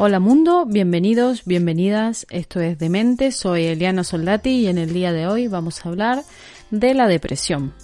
Hola 0.00 0.20
mundo, 0.20 0.64
bienvenidos, 0.64 1.44
bienvenidas. 1.44 2.24
Esto 2.30 2.60
es 2.60 2.78
Demente, 2.78 3.32
soy 3.32 3.64
Eliana 3.64 4.04
Soldati 4.04 4.50
y 4.50 4.66
en 4.68 4.78
el 4.78 4.92
día 4.92 5.12
de 5.12 5.26
hoy 5.26 5.48
vamos 5.48 5.84
a 5.84 5.88
hablar 5.88 6.22
de 6.70 6.94
la 6.94 7.08
depresión. 7.08 7.74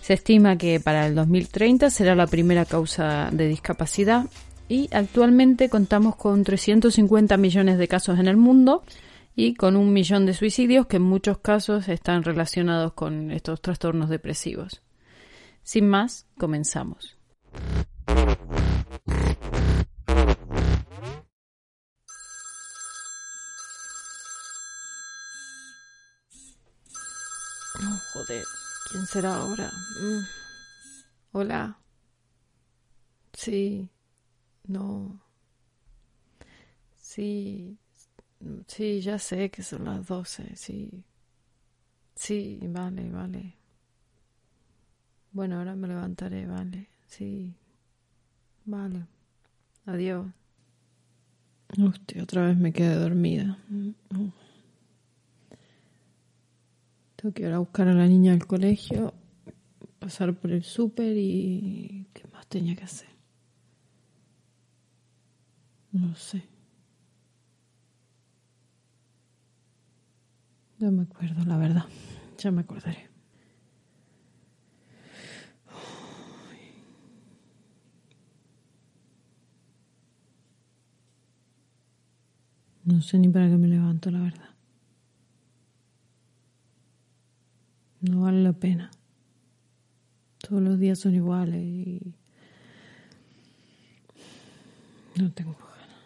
Se 0.00 0.14
estima 0.14 0.56
que 0.56 0.80
para 0.80 1.06
el 1.06 1.14
2030 1.14 1.90
será 1.90 2.14
la 2.14 2.26
primera 2.26 2.64
causa 2.64 3.28
de 3.30 3.46
discapacidad 3.46 4.24
y 4.70 4.88
actualmente 4.90 5.68
contamos 5.68 6.16
con 6.16 6.44
350 6.44 7.36
millones 7.36 7.76
de 7.76 7.88
casos 7.88 8.18
en 8.18 8.26
el 8.26 8.38
mundo 8.38 8.82
y 9.36 9.52
con 9.52 9.76
un 9.76 9.92
millón 9.92 10.24
de 10.24 10.32
suicidios 10.32 10.86
que 10.86 10.96
en 10.96 11.02
muchos 11.02 11.36
casos 11.36 11.90
están 11.90 12.22
relacionados 12.22 12.94
con 12.94 13.30
estos 13.32 13.60
trastornos 13.60 14.08
depresivos. 14.08 14.80
Sin 15.62 15.90
más, 15.90 16.24
comenzamos. 16.38 17.18
Joder, 28.12 28.44
¿quién 28.90 29.06
será 29.06 29.36
ahora? 29.36 29.70
Mm. 30.00 30.20
Hola. 31.32 31.78
Sí. 33.32 33.88
No. 34.68 35.20
Sí. 36.96 37.78
Sí, 38.66 39.00
ya 39.00 39.18
sé 39.18 39.50
que 39.50 39.62
son 39.62 39.84
las 39.84 40.06
doce, 40.06 40.54
sí. 40.56 41.04
Sí, 42.14 42.60
vale, 42.62 43.10
vale. 43.10 43.54
Bueno, 45.32 45.58
ahora 45.58 45.74
me 45.74 45.88
levantaré, 45.88 46.46
vale. 46.46 46.88
Sí. 47.06 47.54
Vale. 48.64 49.06
Adiós. 49.86 50.26
Hostia, 51.78 52.22
otra 52.22 52.46
vez 52.46 52.56
me 52.56 52.72
quedé 52.72 52.94
dormida. 52.94 53.58
Tengo 57.22 57.34
que 57.34 57.42
ir 57.42 57.52
a 57.52 57.58
buscar 57.58 57.86
a 57.86 57.94
la 57.94 58.08
niña 58.08 58.32
al 58.32 58.44
colegio, 58.48 59.14
pasar 60.00 60.34
por 60.34 60.50
el 60.50 60.64
súper 60.64 61.16
y... 61.16 62.08
¿Qué 62.12 62.26
más 62.32 62.48
tenía 62.48 62.74
que 62.74 62.82
hacer? 62.82 63.06
No 65.92 66.16
sé. 66.16 66.42
No 70.80 70.90
me 70.90 71.04
acuerdo, 71.04 71.44
la 71.44 71.56
verdad. 71.58 71.84
Ya 72.38 72.50
me 72.50 72.62
acordaré. 72.62 73.08
No 82.84 83.00
sé 83.00 83.16
ni 83.20 83.28
para 83.28 83.48
qué 83.48 83.56
me 83.56 83.68
levanto, 83.68 84.10
la 84.10 84.22
verdad. 84.22 84.52
No 88.02 88.22
vale 88.22 88.42
la 88.42 88.52
pena. 88.52 88.90
Todos 90.38 90.60
los 90.60 90.78
días 90.78 90.98
son 90.98 91.14
iguales 91.14 91.62
y 91.62 92.14
no 95.14 95.30
tengo 95.30 95.52
ganas. 95.52 96.02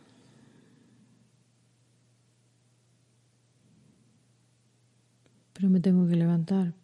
Pero 5.54 5.70
me 5.70 5.80
tengo 5.80 6.06
que 6.06 6.16
levantar 6.16 6.74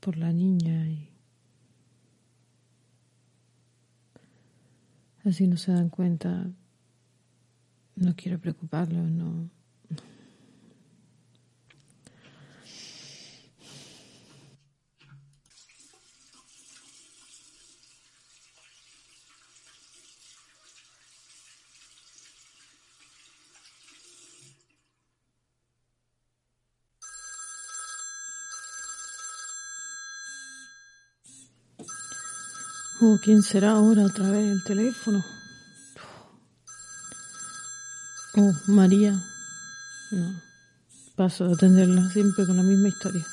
por 0.00 0.16
la 0.16 0.32
niña 0.32 0.88
y 0.88 1.08
así 5.24 5.46
no 5.46 5.56
se 5.56 5.70
dan 5.70 5.90
cuenta. 5.90 6.50
No 7.94 8.16
quiero 8.16 8.40
preocuparlos, 8.40 9.08
no. 9.12 9.48
Oh, 32.98 33.18
¿quién 33.22 33.42
será 33.42 33.72
ahora 33.72 34.06
otra 34.06 34.30
vez 34.30 34.50
el 34.50 34.64
teléfono? 34.64 35.22
Oh, 38.36 38.52
María. 38.68 39.12
No. 40.10 40.40
Paso 41.14 41.44
a 41.44 41.52
atenderla 41.52 42.08
siempre 42.08 42.46
con 42.46 42.56
la 42.56 42.62
misma 42.62 42.88
historia. 42.88 43.26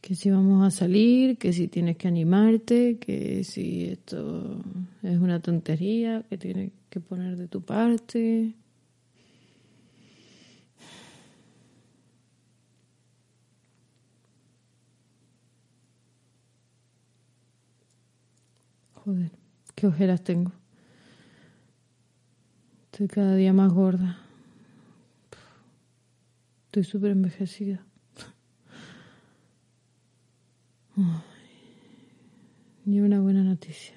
Que 0.00 0.14
si 0.14 0.30
vamos 0.30 0.66
a 0.66 0.70
salir, 0.70 1.36
que 1.36 1.52
si 1.52 1.68
tienes 1.68 1.98
que 1.98 2.08
animarte, 2.08 2.98
que 2.98 3.44
si 3.44 3.84
esto 3.84 4.62
es 5.02 5.18
una 5.18 5.40
tontería, 5.40 6.24
que 6.30 6.38
tienes 6.38 6.72
que 6.88 7.00
poner 7.00 7.36
de 7.36 7.48
tu 7.48 7.60
parte. 7.60 8.54
Joder, 19.10 19.32
qué 19.74 19.88
ojeras 19.88 20.22
tengo. 20.22 20.52
Estoy 22.92 23.08
cada 23.08 23.34
día 23.34 23.52
más 23.52 23.72
gorda. 23.72 24.20
Estoy 26.66 26.84
súper 26.84 27.10
envejecida. 27.10 27.84
ni 32.84 33.00
una 33.00 33.20
buena 33.20 33.42
noticia. 33.42 33.96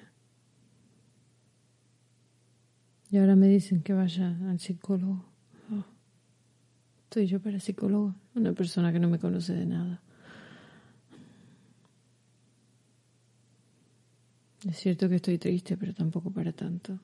Y 3.08 3.18
ahora 3.18 3.36
me 3.36 3.46
dicen 3.46 3.82
que 3.82 3.92
vaya 3.92 4.36
al 4.50 4.58
psicólogo. 4.58 5.24
Oh, 5.70 5.84
estoy 7.04 7.28
yo 7.28 7.40
para 7.40 7.60
psicólogo, 7.60 8.16
una 8.34 8.52
persona 8.52 8.92
que 8.92 8.98
no 8.98 9.08
me 9.08 9.20
conoce 9.20 9.52
de 9.52 9.66
nada. 9.66 10.02
Es 14.68 14.78
cierto 14.78 15.08
que 15.08 15.16
estoy 15.16 15.38
triste, 15.38 15.76
pero 15.76 15.92
tampoco 15.92 16.30
para 16.30 16.52
tanto. 16.52 16.98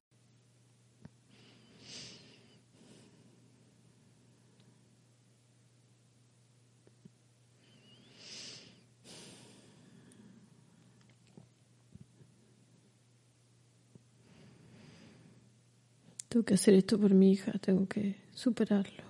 Tengo 16.28 16.44
que 16.44 16.54
hacer 16.54 16.75
esto 16.75 16.98
por 16.98 17.12
mi 17.12 17.32
hija, 17.32 17.53
tengo 17.59 17.87
que 17.88 18.16
superarlo. 18.32 19.03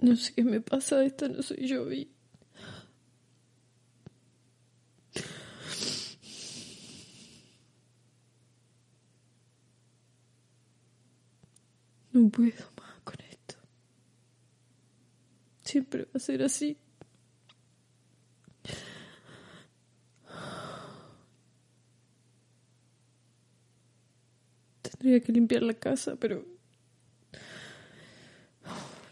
No 0.00 0.14
sé 0.16 0.34
qué 0.34 0.44
me 0.44 0.60
pasa, 0.60 1.04
esta 1.04 1.28
no 1.28 1.40
soy 1.42 1.66
yo. 1.66 1.90
Y... 1.90 2.15
No 12.16 12.30
puedo 12.30 12.64
más 12.80 12.98
con 13.04 13.16
esto. 13.28 13.56
Siempre 15.60 16.04
va 16.04 16.12
a 16.14 16.18
ser 16.18 16.42
así. 16.42 16.78
Tendría 24.80 25.20
que 25.20 25.30
limpiar 25.30 25.62
la 25.62 25.74
casa, 25.74 26.16
pero 26.16 26.42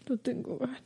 no 0.09 0.17
tengo 0.17 0.57
ganas. 0.57 0.81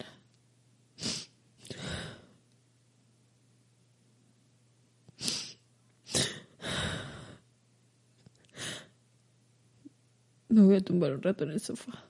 Me 10.49 10.61
voy 10.63 10.75
a 10.75 10.81
tumbar 10.81 11.13
un 11.13 11.21
rato 11.21 11.45
en 11.45 11.51
el 11.51 11.61
sofá. 11.61 12.08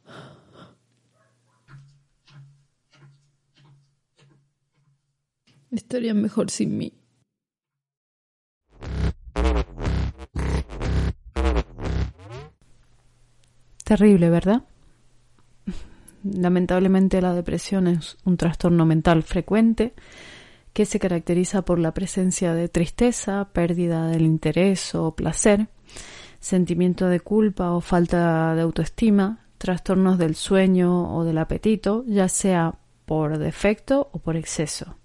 Estaría 5.89 6.13
mejor 6.13 6.51
sin 6.51 6.77
mí. 6.77 6.93
Terrible, 13.83 14.29
¿verdad? 14.29 14.61
Lamentablemente 16.23 17.19
la 17.23 17.33
depresión 17.33 17.87
es 17.87 18.17
un 18.23 18.37
trastorno 18.37 18.85
mental 18.85 19.23
frecuente 19.23 19.95
que 20.73 20.85
se 20.85 20.99
caracteriza 20.99 21.63
por 21.63 21.79
la 21.79 21.95
presencia 21.95 22.53
de 22.53 22.69
tristeza, 22.69 23.49
pérdida 23.51 24.09
del 24.09 24.21
interés 24.21 24.93
o 24.93 25.15
placer, 25.15 25.69
sentimiento 26.39 27.07
de 27.07 27.19
culpa 27.19 27.71
o 27.71 27.81
falta 27.81 28.53
de 28.53 28.61
autoestima, 28.61 29.47
trastornos 29.57 30.19
del 30.19 30.35
sueño 30.35 31.15
o 31.15 31.23
del 31.23 31.39
apetito, 31.39 32.03
ya 32.05 32.29
sea 32.29 32.75
por 33.07 33.39
defecto 33.39 34.11
o 34.11 34.19
por 34.19 34.35
exceso, 34.35 34.99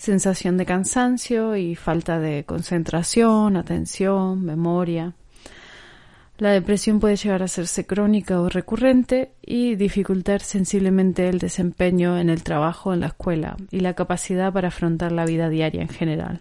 sensación 0.00 0.56
de 0.56 0.64
cansancio 0.64 1.56
y 1.56 1.76
falta 1.76 2.18
de 2.18 2.44
concentración, 2.44 3.58
atención, 3.58 4.42
memoria. 4.42 5.12
La 6.38 6.52
depresión 6.52 7.00
puede 7.00 7.16
llegar 7.16 7.42
a 7.42 7.44
hacerse 7.44 7.84
crónica 7.84 8.40
o 8.40 8.48
recurrente 8.48 9.32
y 9.44 9.74
dificultar 9.74 10.40
sensiblemente 10.40 11.28
el 11.28 11.38
desempeño 11.38 12.18
en 12.18 12.30
el 12.30 12.42
trabajo, 12.42 12.94
en 12.94 13.00
la 13.00 13.08
escuela 13.08 13.58
y 13.70 13.80
la 13.80 13.92
capacidad 13.92 14.50
para 14.54 14.68
afrontar 14.68 15.12
la 15.12 15.26
vida 15.26 15.50
diaria 15.50 15.82
en 15.82 15.90
general. 15.90 16.40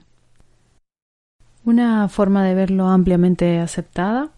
Una 1.65 2.07
forma 2.07 2.45
de 2.45 2.55
verlo 2.55 2.87
ampliamente 2.87 3.59
aceptada 3.59 4.29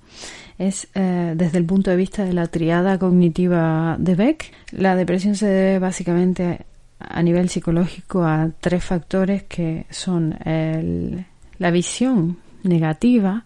es 0.58 0.88
eh, 0.96 1.34
desde 1.36 1.60
el 1.60 1.66
punto 1.68 1.92
de 1.92 1.96
vista 1.96 2.26
de 2.26 2.34
la 2.34 2.48
triada 2.48 2.98
cognitiva 2.98 3.98
de 4.00 4.16
Beck. 4.16 4.52
La 4.72 4.96
depresión 4.96 5.36
se 5.36 5.46
debe 5.46 5.78
básicamente 5.78 6.66
a 7.08 7.24
nivel 7.24 7.50
psicológico 7.50 8.24
a 8.24 8.50
tres 8.60 8.84
factores 8.84 9.44
que 9.44 9.86
son 9.90 10.38
la 10.44 11.72
visión 11.72 12.38
negativa 12.64 13.46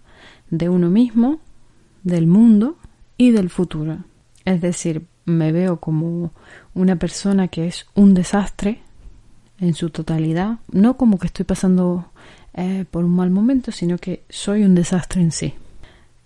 de 0.50 0.69
uno 0.69 0.90
mismo, 0.90 1.40
del 2.04 2.28
mundo 2.28 2.78
y 3.18 3.31
del 3.31 3.50
futuro. 3.50 4.00
Es 4.46 4.62
decir, 4.62 5.06
me 5.25 5.52
veo 5.52 5.80
como 5.80 6.31
una 6.74 6.96
persona 6.98 7.48
que 7.48 7.68
es 7.68 7.88
un 7.96 8.13
desastre 8.13 8.81
en 9.60 9.74
su 9.74 9.90
totalidad, 9.90 10.60
no 10.72 10.98
como 10.98 11.18
que 11.18 11.28
estoy 11.28 11.46
pasando 11.46 12.12
eh, 12.54 12.86
por 12.90 13.04
un 13.04 13.16
mal 13.16 13.31
momento, 13.31 13.72
sino 13.72 13.98
que 13.98 14.24
soy 14.30 14.63
un 14.63 14.75
desastre 14.75 15.22
en 15.22 15.31
sí. 15.31 15.54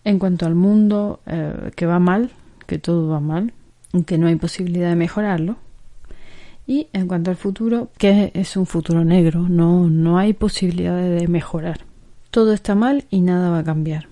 En 0.03 0.19
cuanto 0.19 0.45
al 0.45 0.55
mundo 0.55 1.21
eh, 1.25 1.71
que 1.75 1.85
va 1.85 1.99
mal, 1.99 2.31
que 2.65 2.77
todo 2.77 3.09
va 3.09 3.19
mal, 3.19 3.53
que 4.05 4.17
no 4.17 4.27
hay 4.27 4.35
posibilidad 4.35 4.89
de 4.89 4.95
mejorarlo. 4.95 5.57
Y 6.69 6.87
en 6.93 7.07
cuanto 7.07 7.31
al 7.31 7.35
futuro, 7.35 7.89
que 7.97 8.29
es 8.35 8.55
un 8.55 8.67
futuro 8.67 9.03
negro, 9.03 9.49
no, 9.49 9.89
no 9.89 10.19
hay 10.19 10.33
posibilidad 10.33 10.95
de 10.95 11.27
mejorar. 11.27 11.79
Todo 12.29 12.53
está 12.53 12.75
mal 12.75 13.05
y 13.09 13.21
nada 13.21 13.49
va 13.49 13.57
a 13.57 13.63
cambiar. 13.63 14.07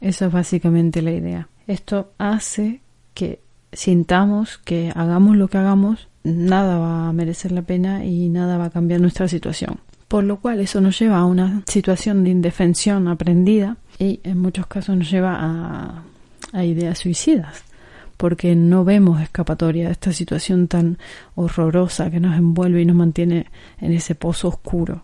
Esa 0.00 0.26
es 0.26 0.32
básicamente 0.32 1.02
la 1.02 1.10
idea. 1.10 1.48
Esto 1.66 2.12
hace 2.18 2.82
que 3.14 3.40
sintamos 3.72 4.58
que 4.58 4.92
hagamos 4.94 5.36
lo 5.36 5.48
que 5.48 5.58
hagamos, 5.58 6.06
nada 6.22 6.78
va 6.78 7.08
a 7.08 7.12
merecer 7.12 7.50
la 7.50 7.62
pena 7.62 8.04
y 8.04 8.28
nada 8.28 8.58
va 8.58 8.66
a 8.66 8.70
cambiar 8.70 9.00
nuestra 9.00 9.26
situación 9.26 9.80
por 10.06 10.24
lo 10.24 10.40
cual 10.40 10.60
eso 10.60 10.82
nos 10.82 10.98
lleva 10.98 11.16
a 11.16 11.24
una 11.24 11.62
situación 11.66 12.22
de 12.22 12.28
indefensión 12.28 13.08
aprendida 13.08 13.78
y 13.98 14.20
en 14.24 14.38
muchos 14.38 14.66
casos 14.66 14.94
nos 14.94 15.10
lleva 15.10 15.38
a, 15.40 16.02
a 16.52 16.64
ideas 16.66 16.98
suicidas 16.98 17.64
porque 18.22 18.54
no 18.54 18.84
vemos 18.84 19.20
escapatoria 19.20 19.86
de 19.86 19.92
esta 19.94 20.12
situación 20.12 20.68
tan 20.68 20.96
horrorosa 21.34 22.08
que 22.08 22.20
nos 22.20 22.38
envuelve 22.38 22.80
y 22.80 22.84
nos 22.84 22.94
mantiene 22.94 23.46
en 23.80 23.92
ese 23.92 24.14
pozo 24.14 24.46
oscuro. 24.46 25.02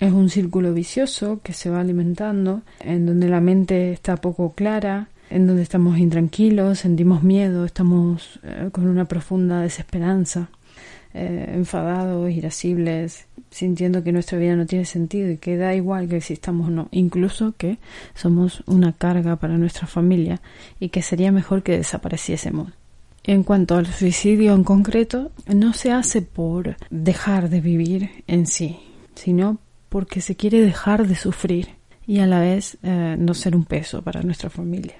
Es 0.00 0.10
un 0.10 0.28
círculo 0.28 0.74
vicioso 0.74 1.38
que 1.44 1.52
se 1.52 1.70
va 1.70 1.78
alimentando, 1.78 2.62
en 2.80 3.06
donde 3.06 3.28
la 3.28 3.40
mente 3.40 3.92
está 3.92 4.16
poco 4.16 4.50
clara, 4.54 5.10
en 5.30 5.46
donde 5.46 5.62
estamos 5.62 5.96
intranquilos, 5.98 6.80
sentimos 6.80 7.22
miedo, 7.22 7.64
estamos 7.64 8.40
eh, 8.42 8.70
con 8.72 8.88
una 8.88 9.04
profunda 9.04 9.60
desesperanza. 9.60 10.50
Eh, 11.14 11.52
enfadados, 11.54 12.28
irascibles, 12.32 13.27
sintiendo 13.50 14.02
que 14.02 14.12
nuestra 14.12 14.38
vida 14.38 14.56
no 14.56 14.66
tiene 14.66 14.84
sentido 14.84 15.30
y 15.30 15.38
que 15.38 15.56
da 15.56 15.74
igual 15.74 16.08
que 16.08 16.16
existamos 16.16 16.68
o 16.68 16.70
no, 16.70 16.88
incluso 16.90 17.54
que 17.56 17.78
somos 18.14 18.62
una 18.66 18.92
carga 18.92 19.36
para 19.36 19.58
nuestra 19.58 19.86
familia 19.86 20.40
y 20.80 20.90
que 20.90 21.02
sería 21.02 21.32
mejor 21.32 21.62
que 21.62 21.76
desapareciésemos. 21.76 22.72
En 23.24 23.42
cuanto 23.42 23.76
al 23.76 23.86
suicidio 23.86 24.54
en 24.54 24.64
concreto, 24.64 25.32
no 25.46 25.74
se 25.74 25.92
hace 25.92 26.22
por 26.22 26.76
dejar 26.90 27.50
de 27.50 27.60
vivir 27.60 28.24
en 28.26 28.46
sí, 28.46 28.78
sino 29.14 29.58
porque 29.88 30.20
se 30.20 30.36
quiere 30.36 30.60
dejar 30.60 31.06
de 31.06 31.14
sufrir 31.14 31.68
y 32.06 32.20
a 32.20 32.26
la 32.26 32.40
vez 32.40 32.78
eh, 32.82 33.16
no 33.18 33.34
ser 33.34 33.54
un 33.54 33.64
peso 33.64 34.02
para 34.02 34.22
nuestra 34.22 34.48
familia. 34.48 34.96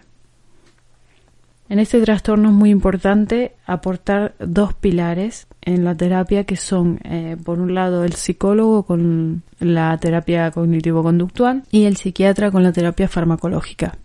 En 1.70 1.79
este 1.79 2.00
trastorno 2.00 2.49
es 2.49 2.55
muy 2.55 2.70
importante 2.70 3.53
aportar 3.67 4.35
dos 4.38 4.73
pilares 4.73 5.47
en 5.61 5.85
la 5.85 5.94
terapia 5.94 6.44
que 6.44 6.56
son, 6.56 6.99
eh, 7.05 7.37
por 7.44 7.61
un 7.61 7.75
lado, 7.75 8.05
el 8.05 8.15
psicólogo 8.15 8.85
con 8.85 9.43
la 9.61 9.97
terapia 9.99 10.50
cognitivo-conductual 10.50 11.65
y 11.70 11.85
el 11.85 11.97
psiquiatra 11.97 12.50
con 12.50 12.62
la 12.62 12.73
terapia 12.73 13.06
farmacológica. 13.06 13.99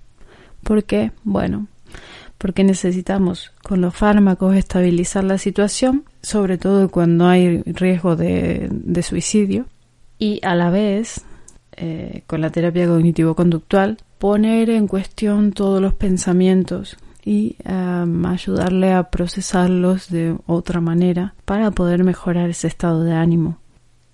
¿Por 0.61 0.83
qué? 0.83 1.11
Bueno, 1.23 1.67
porque 2.37 2.65
necesitamos 2.65 3.53
con 3.63 3.79
los 3.79 3.95
fármacos 3.95 4.57
estabilizar 4.57 5.23
la 5.23 5.37
situación, 5.37 6.03
sobre 6.21 6.57
todo 6.57 6.89
cuando 6.89 7.27
hay 7.27 7.61
riesgo 7.61 8.17
de, 8.17 8.69
suicidio, 9.03 9.67
y 10.19 10.41
a 10.43 10.53
la 10.55 10.69
vez, 10.69 11.23
eh, 11.77 12.23
con 12.27 12.41
la 12.41 12.49
terapia 12.49 12.87
cognitivo-conductual, 12.87 13.99
poner 14.19 14.69
en 14.69 14.87
cuestión 14.87 15.53
todos 15.53 15.81
los 15.81 15.93
pensamientos 15.93 16.97
y 17.25 17.55
em, 17.63 18.25
ayudarle 18.25 18.93
a 18.93 19.09
procesarlos 19.09 20.09
de 20.09 20.35
otra 20.45 20.81
manera 20.81 21.33
para 21.45 21.71
poder 21.71 22.03
mejorar 22.03 22.49
ese 22.49 22.67
estado 22.67 23.03
de 23.03 23.13
ánimo. 23.13 23.57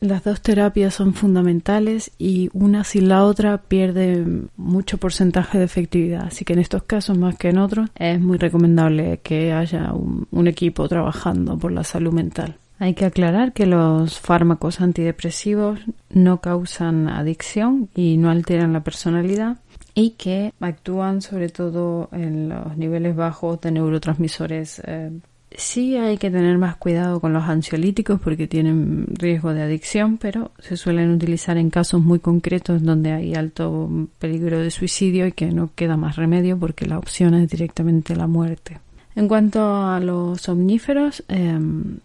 Las 0.01 0.23
dos 0.23 0.39
terapias 0.41 0.93
son 0.93 1.13
fundamentales 1.13 2.11
y 2.17 2.49
una 2.53 2.85
sin 2.85 3.09
la 3.09 3.25
otra 3.25 3.57
pierde 3.57 4.25
mucho 4.55 4.97
porcentaje 4.97 5.57
de 5.57 5.65
efectividad, 5.65 6.27
así 6.27 6.45
que 6.45 6.53
en 6.53 6.59
estos 6.59 6.83
casos 6.83 7.17
más 7.17 7.35
que 7.35 7.49
en 7.49 7.57
otros 7.57 7.89
es 7.95 8.21
muy 8.21 8.37
recomendable 8.37 9.19
que 9.21 9.51
haya 9.51 9.91
un 9.93 10.47
equipo 10.47 10.87
trabajando 10.87 11.57
por 11.57 11.73
la 11.73 11.83
salud 11.83 12.13
mental. 12.13 12.55
Hay 12.81 12.93
que 12.93 13.03
aclarar 13.03 13.51
que 13.51 13.65
los 13.65 14.21
fármacos 14.21 14.79
antidepresivos 14.79 15.81
no 16.09 16.39
causan 16.39 17.09
adicción 17.09 17.89
y 17.93 18.15
no 18.15 18.29
alteran 18.29 18.71
la 18.71 18.85
personalidad 18.85 19.57
y 19.99 20.11
que 20.11 20.53
actúan 20.61 21.21
sobre 21.21 21.49
todo 21.49 22.09
en 22.13 22.49
los 22.49 22.77
niveles 22.77 23.15
bajos 23.15 23.59
de 23.59 23.71
neurotransmisores. 23.71 24.81
Eh, 24.85 25.11
sí 25.51 25.97
hay 25.97 26.17
que 26.17 26.31
tener 26.31 26.57
más 26.57 26.77
cuidado 26.77 27.19
con 27.19 27.33
los 27.33 27.43
ansiolíticos 27.43 28.21
porque 28.21 28.47
tienen 28.47 29.07
riesgo 29.17 29.53
de 29.53 29.63
adicción, 29.63 30.17
pero 30.17 30.51
se 30.59 30.77
suelen 30.77 31.11
utilizar 31.11 31.57
en 31.57 31.69
casos 31.69 32.01
muy 32.01 32.19
concretos 32.19 32.81
donde 32.81 33.11
hay 33.11 33.35
alto 33.35 33.89
peligro 34.19 34.59
de 34.59 34.71
suicidio 34.71 35.27
y 35.27 35.33
que 35.33 35.47
no 35.51 35.71
queda 35.75 35.97
más 35.97 36.15
remedio 36.15 36.57
porque 36.57 36.85
la 36.85 36.97
opción 36.97 37.33
es 37.33 37.49
directamente 37.49 38.15
la 38.15 38.27
muerte. 38.27 38.79
En 39.15 39.27
cuanto 39.27 39.59
a 39.85 39.99
los 39.99 40.47
omníferos, 40.47 41.25
em, 41.27 41.97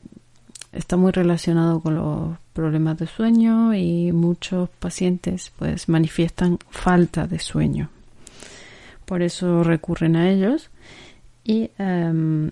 está 0.72 0.96
muy 0.96 1.12
relacionado 1.12 1.80
con 1.80 1.94
los 1.94 2.38
problemas 2.52 2.98
de 2.98 3.06
sueño 3.06 3.74
y 3.74 4.12
muchos 4.12 4.68
pacientes 4.70 5.52
pues 5.58 5.88
manifiestan 5.88 6.58
falta 6.70 7.26
de 7.26 7.38
sueño. 7.38 7.90
Por 9.04 9.22
eso 9.22 9.64
recurren 9.64 10.16
a 10.16 10.30
ellos 10.30 10.70
y 11.44 11.70
em, 11.78 12.50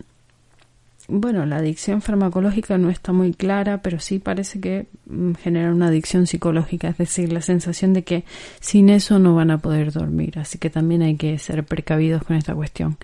bueno, 1.09 1.45
la 1.47 1.57
adicción 1.57 2.01
farmacológica 2.01 2.79
no 2.79 2.89
está 2.89 3.13
muy 3.13 3.33
clara, 3.33 3.83
pero 3.83 3.99
sí 3.99 4.19
parece 4.19 4.61
que 4.61 4.87
mm, 5.07 5.33
genera 5.35 5.73
una 5.73 5.89
adicción 5.89 6.27
psicológica, 6.27 6.89
es 6.89 6.99
decir, 6.99 7.33
la 7.33 7.43
sensación 7.43 7.93
de 7.93 8.03
que 8.05 8.25
sin 8.61 8.89
eso 8.89 9.19
no 9.19 9.35
van 9.35 9.51
a 9.51 9.59
poder 9.59 9.93
dormir, 9.93 10.39
así 10.39 10.59
que 10.59 10.71
también 10.71 11.03
hay 11.03 11.17
que 11.17 11.39
ser 11.39 11.65
precavidos 11.65 12.23
con 12.23 12.37
esta 12.37 12.55
cuestión. 12.55 12.97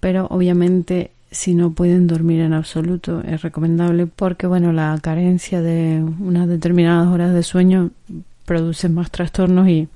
Pero 0.00 0.26
obviamente 0.30 1.10
si 1.30 1.54
no 1.54 1.72
pueden 1.72 2.06
dormir 2.06 2.40
en 2.40 2.54
absoluto 2.54 3.20
es 3.22 3.42
recomendable 3.42 4.06
porque 4.06 4.46
bueno 4.46 4.72
la 4.72 4.98
carencia 5.02 5.60
de 5.60 6.02
unas 6.20 6.48
determinadas 6.48 7.08
horas 7.08 7.34
de 7.34 7.42
sueño 7.42 7.90
produce 8.48 8.88
más 8.88 9.12
trastornos 9.12 9.68
y 9.68 9.86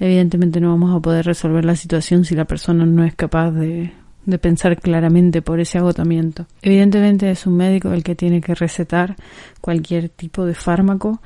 evidentemente 0.00 0.58
no 0.60 0.70
vamos 0.70 0.96
a 0.96 1.00
poder 1.00 1.26
resolver 1.26 1.64
la 1.64 1.76
situación 1.76 2.24
si 2.24 2.34
la 2.34 2.46
persona 2.46 2.86
no 2.86 3.04
es 3.04 3.14
capaz 3.14 3.52
de, 3.52 3.92
de 4.24 4.38
pensar 4.38 4.80
claramente 4.80 5.42
por 5.42 5.60
ese 5.60 5.78
agotamiento. 5.78 6.46
Evidentemente 6.62 7.30
es 7.30 7.46
un 7.46 7.56
médico 7.56 7.92
el 7.92 8.02
que 8.02 8.14
tiene 8.14 8.40
que 8.40 8.54
recetar 8.54 9.16
cualquier 9.60 10.08
tipo 10.08 10.46
de 10.46 10.54
fármaco. 10.54 11.20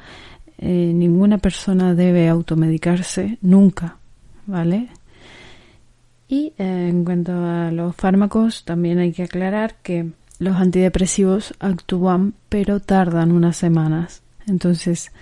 Eh, 0.59 0.93
ninguna 0.93 1.38
persona 1.38 1.95
debe 1.95 2.28
automedicarse 2.28 3.38
nunca, 3.40 3.99
¿vale? 4.47 4.88
Y 6.28 6.52
eh, 6.59 6.88
en 6.90 7.04
cuanto 7.04 7.33
a 7.33 7.71
los 7.71 7.95
fármacos, 7.95 8.64
también 8.64 8.99
hay 8.99 9.12
que 9.12 9.23
aclarar 9.23 9.76
que 9.83 10.11
los 10.40 10.57
antidepresivos 10.57 11.54
actúan 11.61 12.35
pero 12.49 12.81
tardan 12.81 13.31
unas 13.31 13.57
semanas. 13.57 14.24
Entonces, 14.47 15.13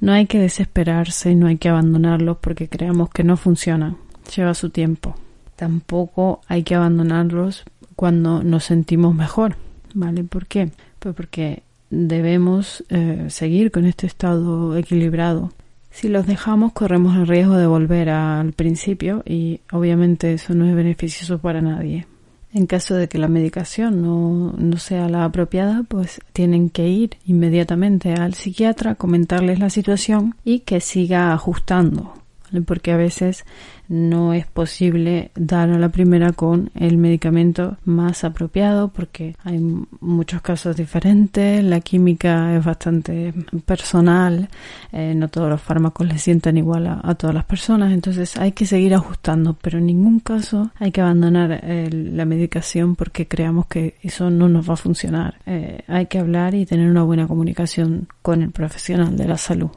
no 0.00 0.12
hay 0.12 0.26
que 0.26 0.38
desesperarse, 0.38 1.34
no 1.34 1.46
hay 1.46 1.56
que 1.56 1.68
abandonarlos 1.68 2.38
porque 2.38 2.68
creamos 2.68 3.10
que 3.10 3.24
no 3.24 3.36
funcionan. 3.36 3.96
Lleva 4.34 4.54
su 4.54 4.70
tiempo. 4.70 5.16
Tampoco 5.56 6.40
hay 6.48 6.62
que 6.62 6.74
abandonarlos 6.74 7.64
cuando 7.96 8.42
nos 8.42 8.64
sentimos 8.64 9.14
mejor. 9.14 9.56
¿Vale? 9.94 10.24
¿Por 10.24 10.46
qué? 10.46 10.70
Pues 10.98 11.14
porque 11.14 11.62
debemos 11.90 12.82
eh, 12.88 13.26
seguir 13.28 13.70
con 13.70 13.84
este 13.84 14.06
estado 14.06 14.76
equilibrado. 14.76 15.52
Si 15.90 16.08
los 16.08 16.26
dejamos 16.26 16.72
corremos 16.72 17.16
el 17.16 17.26
riesgo 17.26 17.56
de 17.56 17.66
volver 17.66 18.08
al 18.08 18.54
principio 18.54 19.22
y 19.26 19.60
obviamente 19.70 20.32
eso 20.32 20.54
no 20.54 20.66
es 20.66 20.74
beneficioso 20.74 21.38
para 21.38 21.60
nadie. 21.60 22.06
En 22.54 22.66
caso 22.66 22.94
de 22.94 23.08
que 23.08 23.18
la 23.18 23.28
medicación 23.28 24.02
no, 24.02 24.52
no, 24.58 24.76
sea 24.76 25.08
la 25.08 25.24
apropiada, 25.24 25.84
pues 25.88 26.20
tienen 26.32 26.68
que 26.68 26.86
ir 26.86 27.16
inmediatamente 27.24 28.12
al 28.12 28.34
psiquiatra, 28.34 28.94
comentarles 28.94 29.58
la 29.58 29.70
situación 29.70 30.36
y 30.44 30.60
que 30.60 30.80
siga 30.80 31.32
ajustando 31.32 32.21
porque 32.60 32.92
a 32.92 32.96
veces 32.96 33.44
no 33.88 34.32
es 34.32 34.46
posible 34.46 35.30
dar 35.34 35.70
a 35.70 35.78
la 35.78 35.90
primera 35.90 36.32
con 36.32 36.70
el 36.74 36.96
medicamento 36.96 37.76
más 37.84 38.24
apropiado 38.24 38.88
porque 38.88 39.36
hay 39.44 39.58
muchos 40.00 40.40
casos 40.40 40.76
diferentes, 40.76 41.62
la 41.62 41.80
química 41.80 42.56
es 42.56 42.64
bastante 42.64 43.34
personal, 43.66 44.48
eh, 44.92 45.14
no 45.14 45.28
todos 45.28 45.50
los 45.50 45.60
fármacos 45.60 46.06
le 46.06 46.18
sientan 46.18 46.56
igual 46.56 46.86
a, 46.86 47.14
todas 47.16 47.34
las 47.34 47.44
personas, 47.44 47.92
entonces 47.92 48.36
hay 48.38 48.52
que 48.52 48.64
seguir 48.64 48.94
ajustando, 48.94 49.56
pero 49.60 49.78
en 49.78 49.86
ningún 49.86 50.20
caso 50.20 50.70
hay 50.78 50.90
que 50.90 51.02
abandonar 51.02 51.60
eh, 51.62 51.90
la 51.92 52.24
medicación 52.24 52.96
porque 52.96 53.28
creamos 53.28 53.66
que 53.66 53.96
eso 54.02 54.30
no 54.30 54.48
nos 54.48 54.68
va 54.68 54.74
a 54.74 54.78
funcionar. 54.78 55.34
Eh, 55.44 55.82
hay 55.86 56.06
que 56.06 56.18
hablar 56.18 56.54
y 56.54 56.64
tener 56.64 56.90
una 56.90 57.02
buena 57.02 57.26
comunicación 57.26 58.08
con 58.22 58.42
el 58.42 58.50
profesional 58.50 59.16
de 59.16 59.28
la 59.28 59.36
salud. 59.36 59.70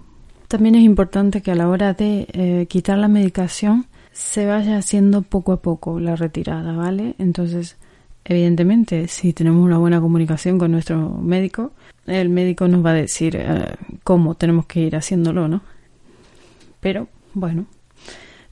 También 0.47 0.75
es 0.75 0.83
importante 0.83 1.41
que 1.41 1.51
a 1.51 1.55
la 1.55 1.67
hora 1.67 1.93
de 1.93 2.27
eh, 2.31 2.67
quitar 2.69 2.97
la 2.97 3.07
medicación 3.07 3.87
se 4.11 4.45
vaya 4.45 4.77
haciendo 4.77 5.23
poco 5.23 5.51
a 5.51 5.61
poco 5.61 5.99
la 5.99 6.15
retirada, 6.15 6.73
¿vale? 6.73 7.15
Entonces, 7.17 7.77
evidentemente, 8.23 9.07
si 9.07 9.33
tenemos 9.33 9.63
una 9.63 9.77
buena 9.77 9.99
comunicación 9.99 10.57
con 10.57 10.71
nuestro 10.71 11.09
médico, 11.09 11.73
el 12.05 12.29
médico 12.29 12.67
nos 12.67 12.85
va 12.85 12.91
a 12.91 12.93
decir 12.93 13.35
eh, 13.35 13.75
cómo 14.03 14.35
tenemos 14.35 14.67
que 14.67 14.81
ir 14.81 14.95
haciéndolo, 14.95 15.47
¿no? 15.47 15.61
Pero, 16.79 17.07
bueno, 17.33 17.65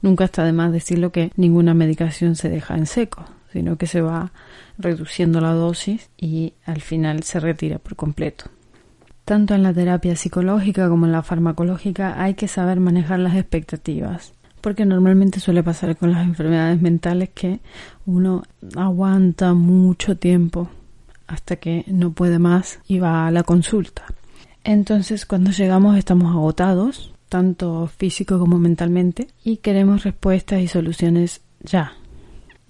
nunca 0.02 0.24
está 0.24 0.44
de 0.44 0.52
más 0.52 0.72
decirlo 0.72 1.12
que 1.12 1.30
ninguna 1.36 1.72
medicación 1.72 2.34
se 2.36 2.48
deja 2.48 2.76
en 2.76 2.86
seco, 2.86 3.24
sino 3.52 3.76
que 3.76 3.86
se 3.86 4.00
va 4.00 4.32
reduciendo 4.76 5.40
la 5.40 5.52
dosis 5.52 6.10
y 6.18 6.54
al 6.66 6.80
final 6.80 7.22
se 7.22 7.38
retira 7.40 7.78
por 7.78 7.94
completo. 7.96 8.46
Tanto 9.24 9.54
en 9.54 9.62
la 9.62 9.72
terapia 9.72 10.16
psicológica 10.16 10.88
como 10.88 11.06
en 11.06 11.12
la 11.12 11.22
farmacológica 11.22 12.22
hay 12.22 12.34
que 12.34 12.46
saber 12.46 12.78
manejar 12.78 13.20
las 13.20 13.36
expectativas, 13.36 14.34
porque 14.60 14.84
normalmente 14.84 15.40
suele 15.40 15.62
pasar 15.62 15.96
con 15.96 16.12
las 16.12 16.24
enfermedades 16.24 16.82
mentales 16.82 17.30
que 17.30 17.60
uno 18.04 18.42
aguanta 18.76 19.54
mucho 19.54 20.16
tiempo 20.16 20.68
hasta 21.26 21.56
que 21.56 21.84
no 21.86 22.12
puede 22.12 22.38
más 22.38 22.80
y 22.86 22.98
va 22.98 23.26
a 23.26 23.30
la 23.30 23.44
consulta. 23.44 24.04
Entonces 24.62 25.24
cuando 25.24 25.52
llegamos 25.52 25.96
estamos 25.96 26.34
agotados, 26.34 27.14
tanto 27.30 27.86
físico 27.86 28.38
como 28.38 28.58
mentalmente, 28.58 29.28
y 29.42 29.56
queremos 29.56 30.04
respuestas 30.04 30.60
y 30.60 30.68
soluciones 30.68 31.40
ya. 31.60 31.94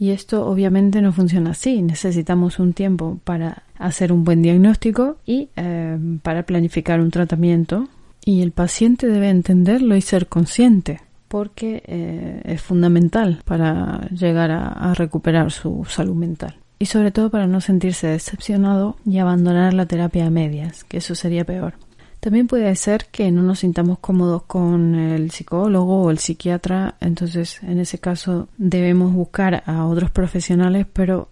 Y 0.04 0.10
esto 0.10 0.46
obviamente 0.46 1.00
no 1.00 1.14
funciona 1.14 1.52
así. 1.52 1.80
Necesitamos 1.80 2.58
un 2.58 2.74
tiempo 2.74 3.20
para 3.24 3.62
hacer 3.78 4.12
un 4.12 4.22
buen 4.22 4.42
diagnóstico 4.42 5.16
y 5.24 5.48
eh, 5.56 5.98
para 6.20 6.42
planificar 6.42 7.00
un 7.00 7.10
tratamiento. 7.10 7.88
Y 8.22 8.42
el 8.42 8.52
paciente 8.52 9.06
debe 9.06 9.30
entenderlo 9.30 9.96
y 9.96 10.02
ser 10.02 10.26
consciente 10.26 11.00
porque 11.28 11.82
eh, 11.86 12.42
es 12.44 12.60
fundamental 12.60 13.40
para 13.46 14.06
llegar 14.10 14.50
a, 14.50 14.92
recuperar 14.92 15.50
su 15.50 15.86
salud 15.88 16.14
mental. 16.14 16.54
Y 16.78 16.84
sobre 16.84 17.10
todo 17.10 17.30
para 17.30 17.46
no 17.46 17.62
sentirse 17.62 18.06
decepcionado 18.08 18.98
y 19.06 19.16
abandonar 19.16 19.72
la 19.72 19.86
terapia 19.86 20.26
a 20.26 20.30
medias, 20.30 20.84
que 20.84 20.98
eso 20.98 21.14
sería 21.14 21.46
peor. 21.46 21.76
También 22.24 22.46
puede 22.46 22.74
ser 22.74 23.08
que 23.12 23.30
no 23.30 23.42
nos 23.42 23.58
sintamos 23.58 23.98
cómodos 23.98 24.44
con 24.44 24.94
el 24.94 25.30
psicólogo 25.30 26.04
o 26.04 26.10
el 26.10 26.16
psiquiatra, 26.16 26.94
entonces 26.98 27.62
en 27.62 27.80
ese 27.80 27.98
caso 27.98 28.48
debemos 28.56 29.12
buscar 29.12 29.62
a 29.66 29.84
otros 29.84 30.10
profesionales, 30.10 30.86
pero 30.90 31.28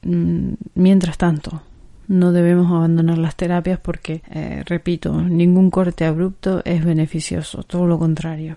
mm, 0.00 0.52
mientras 0.76 1.18
tanto 1.18 1.60
no 2.08 2.32
debemos 2.32 2.72
abandonar 2.72 3.18
las 3.18 3.36
terapias 3.36 3.80
porque, 3.80 4.22
eh, 4.30 4.62
repito, 4.64 5.20
ningún 5.20 5.70
corte 5.70 6.06
abrupto 6.06 6.62
es 6.64 6.86
beneficioso, 6.86 7.62
todo 7.62 7.86
lo 7.86 7.98
contrario. 7.98 8.56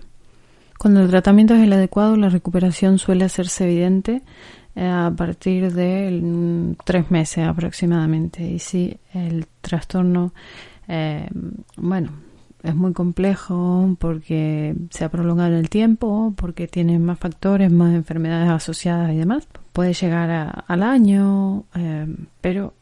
Cuando 0.78 1.02
el 1.02 1.10
tratamiento 1.10 1.52
es 1.52 1.64
el 1.64 1.72
adecuado, 1.74 2.16
la 2.16 2.30
recuperación 2.30 2.98
suele 2.98 3.26
hacerse 3.26 3.64
evidente 3.64 4.22
eh, 4.74 4.86
a 4.86 5.12
partir 5.14 5.70
de 5.74 6.18
mm, 6.22 6.76
tres 6.82 7.10
meses 7.10 7.46
aproximadamente. 7.46 8.42
Y 8.42 8.58
si 8.58 8.96
el 9.12 9.46
trastorno 9.60 10.32
eh, 10.88 11.28
bueno, 11.76 12.10
es 12.62 12.74
muy 12.74 12.92
complejo 12.92 13.96
porque 13.98 14.74
se 14.90 15.04
ha 15.04 15.10
prolongado 15.10 15.56
el 15.56 15.68
tiempo, 15.68 16.34
porque 16.36 16.66
tiene 16.66 16.98
más 16.98 17.18
factores, 17.18 17.70
más 17.70 17.94
enfermedades 17.94 18.50
asociadas 18.50 19.12
y 19.12 19.16
demás. 19.16 19.46
Puede 19.72 19.92
llegar 19.92 20.64
al 20.66 20.82
año, 20.82 21.64
eh, 21.74 22.06
pero 22.40 22.74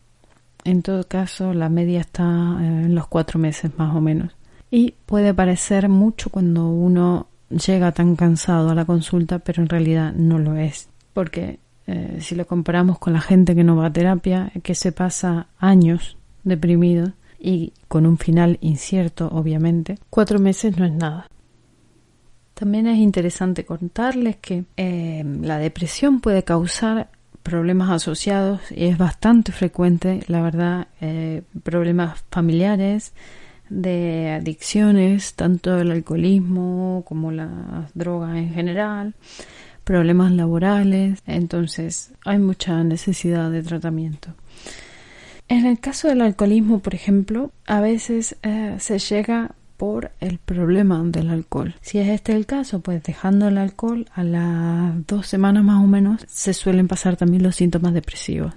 en 0.64 0.82
todo 0.82 1.04
caso 1.04 1.52
la 1.52 1.68
media 1.68 2.00
está 2.00 2.24
eh, 2.60 2.84
en 2.84 2.94
los 2.94 3.08
cuatro 3.08 3.38
meses 3.38 3.72
más 3.76 3.94
o 3.94 4.00
menos. 4.00 4.32
Y 4.70 4.94
puede 5.04 5.34
parecer 5.34 5.88
mucho 5.88 6.30
cuando 6.30 6.68
uno 6.68 7.26
llega 7.50 7.92
tan 7.92 8.16
cansado 8.16 8.70
a 8.70 8.74
la 8.74 8.86
consulta, 8.86 9.38
pero 9.40 9.62
en 9.62 9.68
realidad 9.68 10.12
no 10.14 10.38
lo 10.38 10.56
es. 10.56 10.88
Porque 11.12 11.60
si 12.20 12.36
lo 12.36 12.46
comparamos 12.46 12.98
con 12.98 13.12
la 13.12 13.20
gente 13.20 13.54
que 13.54 13.64
no 13.64 13.76
va 13.76 13.86
a 13.86 13.92
terapia, 13.92 14.50
que 14.62 14.74
se 14.74 14.92
pasa 14.92 15.48
años 15.58 16.16
deprimido, 16.42 17.12
y 17.42 17.72
con 17.88 18.06
un 18.06 18.18
final 18.18 18.56
incierto, 18.60 19.28
obviamente, 19.32 19.98
cuatro 20.08 20.38
meses 20.38 20.78
no 20.78 20.84
es 20.86 20.92
nada. 20.92 21.26
También 22.54 22.86
es 22.86 22.98
interesante 22.98 23.64
contarles 23.64 24.36
que 24.36 24.64
eh, 24.76 25.24
la 25.40 25.58
depresión 25.58 26.20
puede 26.20 26.44
causar 26.44 27.08
problemas 27.42 27.90
asociados 27.90 28.60
y 28.70 28.84
es 28.84 28.96
bastante 28.96 29.50
frecuente, 29.50 30.20
la 30.28 30.40
verdad, 30.40 30.86
eh, 31.00 31.42
problemas 31.64 32.24
familiares, 32.30 33.12
de 33.68 34.38
adicciones, 34.40 35.34
tanto 35.34 35.78
el 35.78 35.90
alcoholismo 35.90 37.02
como 37.06 37.32
las 37.32 37.48
drogas 37.94 38.36
en 38.36 38.52
general, 38.52 39.14
problemas 39.82 40.30
laborales, 40.30 41.20
entonces 41.26 42.12
hay 42.24 42.38
mucha 42.38 42.84
necesidad 42.84 43.50
de 43.50 43.62
tratamiento. 43.62 44.34
En 45.52 45.66
el 45.66 45.78
caso 45.78 46.08
del 46.08 46.22
alcoholismo, 46.22 46.78
por 46.78 46.94
ejemplo, 46.94 47.52
a 47.66 47.82
veces 47.82 48.36
eh, 48.42 48.76
se 48.78 48.98
llega 48.98 49.50
por 49.76 50.10
el 50.18 50.38
problema 50.38 51.02
del 51.04 51.28
alcohol. 51.28 51.74
Si 51.82 51.98
es 51.98 52.08
este 52.08 52.32
el 52.32 52.46
caso, 52.46 52.80
pues 52.80 53.02
dejando 53.02 53.48
el 53.48 53.58
alcohol 53.58 54.06
a 54.14 54.24
las 54.24 55.06
dos 55.06 55.26
semanas 55.26 55.62
más 55.62 55.84
o 55.84 55.86
menos 55.86 56.24
se 56.26 56.54
suelen 56.54 56.88
pasar 56.88 57.18
también 57.18 57.42
los 57.42 57.56
síntomas 57.56 57.92
depresivos. 57.92 58.54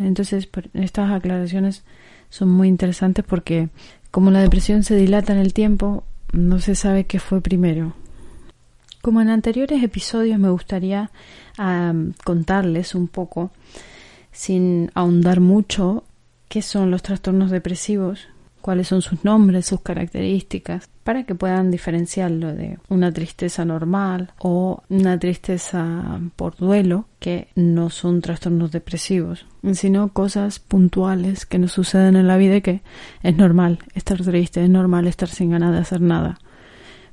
Entonces, 0.00 0.48
estas 0.74 1.12
aclaraciones 1.12 1.84
son 2.30 2.48
muy 2.48 2.66
interesantes 2.66 3.24
porque 3.24 3.68
como 4.10 4.32
la 4.32 4.40
depresión 4.40 4.82
se 4.82 4.96
dilata 4.96 5.32
en 5.32 5.38
el 5.38 5.54
tiempo, 5.54 6.02
no 6.32 6.58
se 6.58 6.74
sabe 6.74 7.04
qué 7.04 7.20
fue 7.20 7.40
primero. 7.40 7.92
Como 9.02 9.20
en 9.20 9.28
anteriores 9.28 9.84
episodios 9.84 10.40
me 10.40 10.50
gustaría 10.50 11.12
contarles 12.24 12.96
un 12.96 13.06
poco, 13.06 13.52
sin 14.32 14.90
ahondar 14.94 15.38
mucho, 15.38 16.04
qué 16.48 16.62
son 16.62 16.90
los 16.90 17.02
trastornos 17.02 17.50
depresivos, 17.50 18.28
cuáles 18.60 18.88
son 18.88 19.02
sus 19.02 19.24
nombres, 19.24 19.66
sus 19.66 19.80
características, 19.80 20.88
para 21.04 21.24
que 21.24 21.34
puedan 21.34 21.70
diferenciarlo 21.70 22.54
de 22.54 22.78
una 22.88 23.12
tristeza 23.12 23.64
normal 23.64 24.32
o 24.38 24.82
una 24.88 25.18
tristeza 25.18 26.20
por 26.36 26.56
duelo, 26.56 27.06
que 27.18 27.48
no 27.54 27.90
son 27.90 28.20
trastornos 28.20 28.72
depresivos, 28.72 29.46
sino 29.72 30.12
cosas 30.12 30.58
puntuales 30.58 31.46
que 31.46 31.58
nos 31.58 31.72
suceden 31.72 32.16
en 32.16 32.26
la 32.26 32.36
vida 32.36 32.56
y 32.56 32.62
que 32.62 32.82
es 33.22 33.36
normal 33.36 33.78
estar 33.94 34.20
triste, 34.22 34.62
es 34.62 34.70
normal 34.70 35.06
estar 35.06 35.28
sin 35.28 35.50
ganas 35.50 35.72
de 35.72 35.78
hacer 35.78 36.00
nada, 36.00 36.38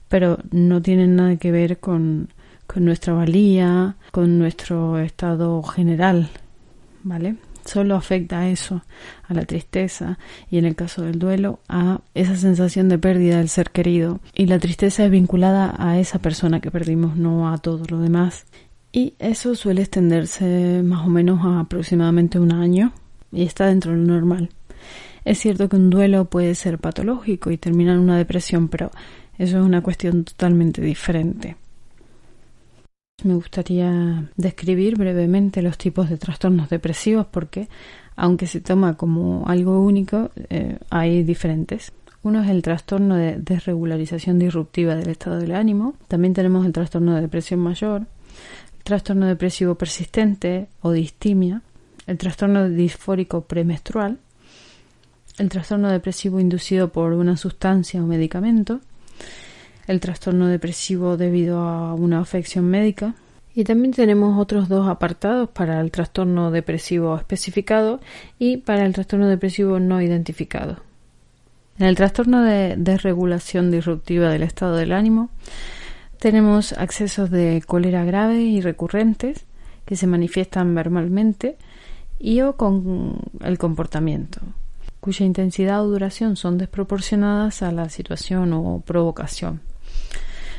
pero 0.09 0.39
no 0.51 0.81
tienen 0.81 1.15
nada 1.15 1.37
que 1.37 1.51
ver 1.51 1.79
con, 1.79 2.29
con 2.67 2.85
nuestra 2.85 3.13
valía, 3.13 3.95
con 4.11 4.39
nuestro 4.39 4.99
estado 4.99 5.61
general, 5.63 6.29
¿vale? 7.03 7.35
Solo 7.65 7.95
afecta 7.95 8.39
a 8.39 8.49
eso, 8.49 8.83
a 9.27 9.33
la 9.33 9.43
tristeza 9.45 10.17
y 10.49 10.57
en 10.57 10.65
el 10.65 10.75
caso 10.75 11.01
del 11.01 11.19
duelo 11.19 11.59
a 11.67 12.01
esa 12.13 12.35
sensación 12.35 12.87
de 12.89 12.97
pérdida 12.97 13.37
del 13.37 13.49
ser 13.49 13.71
querido. 13.71 14.19
Y 14.33 14.45
la 14.45 14.59
tristeza 14.59 15.05
es 15.05 15.11
vinculada 15.11 15.75
a 15.77 15.99
esa 15.99 16.19
persona 16.19 16.61
que 16.61 16.71
perdimos, 16.71 17.17
no 17.17 17.51
a 17.51 17.57
todo 17.57 17.83
lo 17.89 17.99
demás. 17.99 18.45
Y 18.91 19.15
eso 19.19 19.55
suele 19.55 19.81
extenderse 19.81 20.81
más 20.83 21.05
o 21.05 21.09
menos 21.09 21.45
a 21.45 21.59
aproximadamente 21.59 22.39
un 22.39 22.53
año 22.53 22.93
y 23.31 23.43
está 23.43 23.65
dentro 23.65 23.91
de 23.91 23.97
lo 23.97 24.03
normal. 24.03 24.49
Es 25.25 25.39
cierto 25.39 25.67
que 25.67 25.75
un 25.75 25.89
duelo 25.89 26.25
puede 26.25 26.55
ser 26.55 26.77
patológico 26.77 27.51
y 27.51 27.57
terminar 27.57 27.95
en 27.95 28.01
una 28.01 28.17
depresión, 28.17 28.69
pero 28.69 28.91
eso 29.37 29.57
es 29.57 29.65
una 29.65 29.81
cuestión 29.81 30.23
totalmente 30.23 30.81
diferente. 30.81 31.57
Me 33.23 33.33
gustaría 33.33 34.29
describir 34.35 34.97
brevemente 34.97 35.63
los 35.63 35.79
tipos 35.79 36.09
de 36.09 36.17
trastornos 36.17 36.69
depresivos 36.69 37.25
porque 37.25 37.69
aunque 38.15 38.45
se 38.45 38.61
toma 38.61 38.97
como 38.97 39.47
algo 39.47 39.81
único, 39.81 40.29
eh, 40.49 40.77
hay 40.89 41.23
diferentes. 41.23 41.91
Uno 42.21 42.43
es 42.43 42.49
el 42.49 42.61
trastorno 42.61 43.15
de 43.15 43.37
desregularización 43.37 44.37
disruptiva 44.37 44.95
del 44.95 45.09
estado 45.09 45.39
del 45.39 45.55
ánimo. 45.55 45.95
También 46.07 46.35
tenemos 46.35 46.65
el 46.65 46.73
trastorno 46.73 47.15
de 47.15 47.21
depresión 47.21 47.61
mayor, 47.61 48.01
el 48.01 48.83
trastorno 48.83 49.25
depresivo 49.25 49.75
persistente 49.75 50.67
o 50.81 50.91
distimia, 50.91 51.61
el 52.05 52.17
trastorno 52.17 52.69
disfórico 52.69 53.41
premenstrual, 53.41 54.19
el 55.39 55.49
trastorno 55.49 55.89
depresivo 55.89 56.39
inducido 56.39 56.91
por 56.91 57.13
una 57.13 57.37
sustancia 57.37 58.03
o 58.03 58.05
medicamento, 58.05 58.81
el 59.87 59.99
trastorno 59.99 60.47
depresivo 60.47 61.17
debido 61.17 61.59
a 61.59 61.93
una 61.93 62.19
afección 62.19 62.65
médica. 62.65 63.15
Y 63.53 63.63
también 63.63 63.93
tenemos 63.93 64.37
otros 64.37 64.67
dos 64.67 64.87
apartados 64.89 65.49
para 65.49 65.79
el 65.79 65.89
trastorno 65.89 66.51
depresivo 66.51 67.15
especificado 67.15 68.01
y 68.37 68.57
para 68.57 68.85
el 68.85 68.93
trastorno 68.93 69.27
depresivo 69.27 69.79
no 69.79 70.01
identificado. 70.01 70.77
En 71.77 71.87
el 71.87 71.95
trastorno 71.95 72.41
de 72.41 72.75
desregulación 72.77 73.71
disruptiva 73.71 74.29
del 74.29 74.43
estado 74.43 74.75
del 74.75 74.93
ánimo 74.93 75.29
tenemos 76.19 76.73
accesos 76.73 77.29
de 77.29 77.61
cólera 77.65 78.05
graves 78.05 78.39
y 78.39 78.61
recurrentes 78.61 79.45
que 79.85 79.95
se 79.95 80.07
manifiestan 80.07 80.73
verbalmente 80.73 81.57
y 82.19 82.41
o 82.41 82.55
con 82.55 83.19
el 83.41 83.57
comportamiento, 83.57 84.41
cuya 84.99 85.25
intensidad 85.25 85.83
o 85.83 85.89
duración 85.89 86.37
son 86.37 86.57
desproporcionadas 86.57 87.61
a 87.61 87.71
la 87.71 87.89
situación 87.89 88.53
o 88.53 88.81
provocación. 88.85 89.61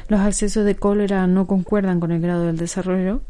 Los 0.08 0.20
accesos 0.20 0.64
de 0.64 0.76
cólera 0.76 1.26
no 1.26 1.46
concuerdan 1.46 2.00
con 2.00 2.12
el 2.12 2.20
grado 2.20 2.44
del 2.44 2.56
desarrollo 2.56 3.22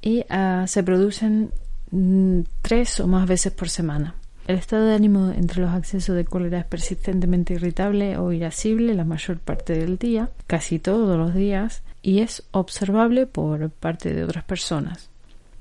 y 0.00 0.24
ah, 0.28 0.64
se 0.68 0.82
producen 0.82 1.50
mm, 1.90 2.40
tres 2.62 3.00
o 3.00 3.06
más 3.06 3.26
veces 3.26 3.52
por 3.52 3.68
semana. 3.68 4.14
El 4.46 4.56
estado 4.56 4.84
de 4.84 4.94
ánimo 4.94 5.30
entre 5.30 5.62
los 5.62 5.70
accesos 5.70 6.14
de 6.14 6.26
cólera 6.26 6.58
es 6.58 6.66
persistentemente 6.66 7.54
irritable 7.54 8.18
o 8.18 8.30
irascible 8.30 8.94
la 8.94 9.04
mayor 9.04 9.38
parte 9.38 9.72
del 9.72 9.96
día, 9.96 10.30
casi 10.46 10.78
todos 10.78 11.16
los 11.16 11.34
días, 11.34 11.82
y 12.02 12.20
es 12.20 12.42
observable 12.50 13.26
por 13.26 13.70
parte 13.70 14.12
de 14.12 14.22
otras 14.22 14.44
personas. 14.44 15.08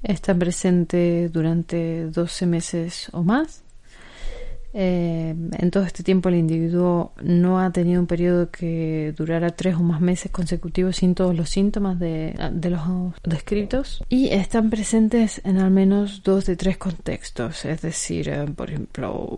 Está 0.03 0.35
presente 0.35 1.29
durante 1.29 2.07
12 2.07 2.45
meses 2.45 3.07
o 3.13 3.23
más 3.23 3.62
eh, 4.75 5.35
en 5.59 5.71
todo 5.71 5.83
este 5.83 6.01
tiempo 6.01 6.29
el 6.29 6.35
individuo 6.35 7.13
no 7.21 7.59
ha 7.59 7.71
tenido 7.71 8.01
un 8.01 8.07
periodo 8.07 8.49
que 8.49 9.13
durara 9.15 9.51
tres 9.51 9.75
o 9.75 9.83
más 9.83 10.01
meses 10.01 10.31
consecutivos 10.31 10.95
sin 10.95 11.13
todos 11.13 11.35
los 11.35 11.49
síntomas 11.49 11.99
de, 11.99 12.33
los 12.63 13.13
descritos 13.23 14.03
y 14.09 14.29
están 14.29 14.71
presentes 14.71 15.41
en 15.43 15.59
al 15.59 15.69
menos 15.69 16.23
dos 16.23 16.47
de 16.47 16.55
tres 16.55 16.77
contextos, 16.77 17.65
es 17.65 17.81
decir, 17.81 18.29
eh, 18.29 18.45
por 18.55 18.69
ejemplo, 18.69 19.37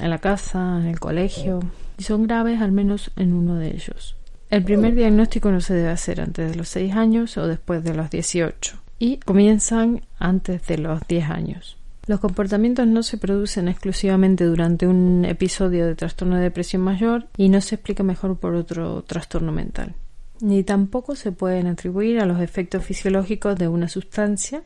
en 0.00 0.10
la 0.10 0.18
casa, 0.18 0.78
en 0.80 0.88
el 0.88 1.00
colegio, 1.00 1.60
y 1.96 2.02
son 2.02 2.26
graves 2.26 2.60
al 2.60 2.72
menos 2.72 3.10
en 3.16 3.32
uno 3.32 3.56
de 3.56 3.68
ellos. 3.68 4.16
El 4.50 4.64
primer 4.64 4.94
diagnóstico 4.94 5.50
no 5.50 5.60
se 5.60 5.74
debe 5.74 5.88
hacer 5.88 6.20
antes 6.20 6.50
de 6.50 6.56
los 6.56 6.68
6 6.68 6.94
años 6.94 7.38
o 7.38 7.46
después 7.46 7.82
de 7.82 7.94
los 7.94 8.10
18 8.10 8.76
y 8.98 9.16
comienzan 9.16 10.02
antes 10.18 10.66
de 10.66 10.78
los 10.78 11.00
10 11.08 11.30
años. 11.30 11.76
Los 12.06 12.20
comportamientos 12.20 12.86
no 12.86 13.02
se 13.02 13.16
producen 13.16 13.68
exclusivamente 13.68 14.44
durante 14.44 14.86
un 14.86 15.24
episodio 15.24 15.86
de 15.86 15.94
trastorno 15.94 16.36
de 16.36 16.42
depresión 16.42 16.82
mayor 16.82 17.28
y 17.38 17.48
no 17.48 17.62
se 17.62 17.76
explica 17.76 18.02
mejor 18.02 18.36
por 18.36 18.54
otro 18.54 19.02
trastorno 19.04 19.52
mental. 19.52 19.94
Ni 20.40 20.64
tampoco 20.64 21.16
se 21.16 21.32
pueden 21.32 21.66
atribuir 21.66 22.20
a 22.20 22.26
los 22.26 22.40
efectos 22.40 22.84
fisiológicos 22.84 23.56
de 23.56 23.68
una 23.68 23.88
sustancia 23.88 24.62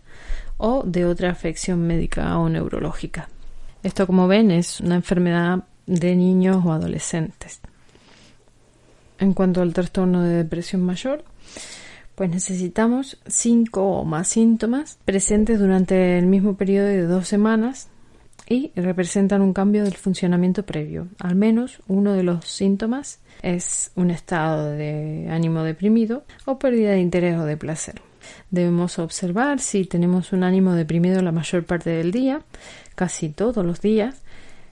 o 0.57 0.83
de 0.85 1.04
otra 1.04 1.30
afección 1.30 1.87
médica 1.87 2.37
o 2.38 2.49
neurológica. 2.49 3.28
Esto, 3.85 4.09
como 4.09 4.26
ven, 4.26 4.50
es 4.50 4.80
una 4.80 4.97
enfermedad 4.97 5.64
de 5.87 6.16
niños 6.16 6.65
o 6.65 6.73
adolescentes. 6.73 7.60
En 9.21 9.32
cuanto 9.32 9.63
al 9.63 9.73
trastorno 9.73 10.25
de 10.25 10.39
depresión 10.39 10.82
mayor, 10.82 11.23
pues 12.19 12.31
necesitamos 12.31 13.17
cinco 13.28 14.00
o 14.00 14.04
más 14.04 14.26
síntomas 14.26 14.99
presentes 15.04 15.61
durante 15.61 16.19
el 16.19 16.26
mismo 16.26 16.57
periodo 16.57 16.89
de 16.89 17.02
dos 17.02 17.28
semanas 17.28 17.91
y 18.49 18.73
representan 18.75 19.41
un 19.41 19.52
cambio 19.52 19.85
del 19.85 19.95
funcionamiento 19.95 20.65
previo. 20.65 21.07
Al 21.21 21.37
menos 21.37 21.78
uno 21.87 22.15
de 22.15 22.25
los 22.25 22.45
síntomas 22.45 23.21
es 23.41 23.93
un 23.95 24.11
estado 24.11 24.73
de 24.73 25.28
ánimo 25.31 25.63
deprimido 25.63 26.25
o 26.45 26.59
pérdida 26.59 26.91
de 26.91 27.02
interés 27.02 27.39
o 27.39 27.45
de 27.45 27.57
placer. 27.57 28.02
Debemos 28.50 28.99
observar 28.99 29.61
si 29.61 29.85
tenemos 29.85 30.33
un 30.33 30.43
ánimo 30.43 30.73
deprimido 30.73 31.23
la 31.23 31.31
mayor 31.31 31.67
parte 31.67 31.91
del 31.91 32.11
día, 32.11 32.43
casi 32.97 33.28
todos 33.28 33.65
los 33.65 33.81
días, 33.81 34.23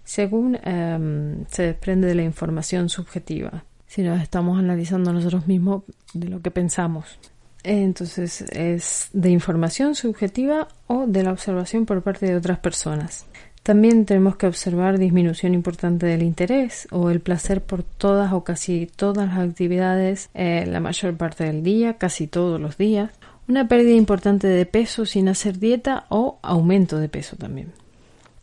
según 0.03 0.59
em, 0.65 1.45
se 1.47 1.63
desprende 1.63 2.09
de 2.09 2.17
la 2.17 2.25
información 2.25 2.89
subjetiva. 2.89 3.63
Si 3.87 4.03
nos 4.03 4.21
estamos 4.21 4.59
analizando 4.59 5.13
nosotros 5.13 5.47
mismos 5.47 5.85
de 6.13 6.29
lo 6.29 6.43
que 6.43 6.51
pensamos. 6.51 7.21
Entonces, 7.69 8.43
es 8.43 9.09
de 9.13 9.31
información 9.31 9.97
subjetiva 9.97 10.69
o 10.87 11.09
de 11.09 11.25
la 11.25 11.33
observación 11.33 11.85
por 11.85 12.01
parte 12.01 12.27
de 12.27 12.37
otras 12.37 12.61
personas. 12.61 13.27
También 13.65 14.07
tenemos 14.07 14.37
que 14.37 14.47
observar 14.47 14.99
disminución 14.99 15.53
importante 15.53 16.07
del 16.07 16.23
interés 16.23 16.87
o 16.93 17.11
el 17.11 17.19
placer 17.19 17.65
por 17.65 17.83
todas 17.83 18.33
o 18.33 18.45
casi 18.45 18.87
todas 18.95 19.27
las 19.27 19.39
actividades 19.39 20.31
eh, 20.35 20.65
la 20.69 20.79
mayor 20.79 21.17
parte 21.17 21.43
del 21.43 21.65
día, 21.65 21.95
casi 21.95 22.29
todos 22.29 22.61
los 22.61 22.77
días. 22.77 23.11
Una 23.49 23.67
pérdida 23.67 23.97
importante 23.97 24.47
de 24.47 24.65
peso 24.65 25.05
sin 25.05 25.29
hacer 25.29 25.59
dieta 25.59 26.07
o 26.09 26.39
aumento 26.43 27.01
de 27.01 27.09
peso 27.09 27.35
también. 27.35 27.73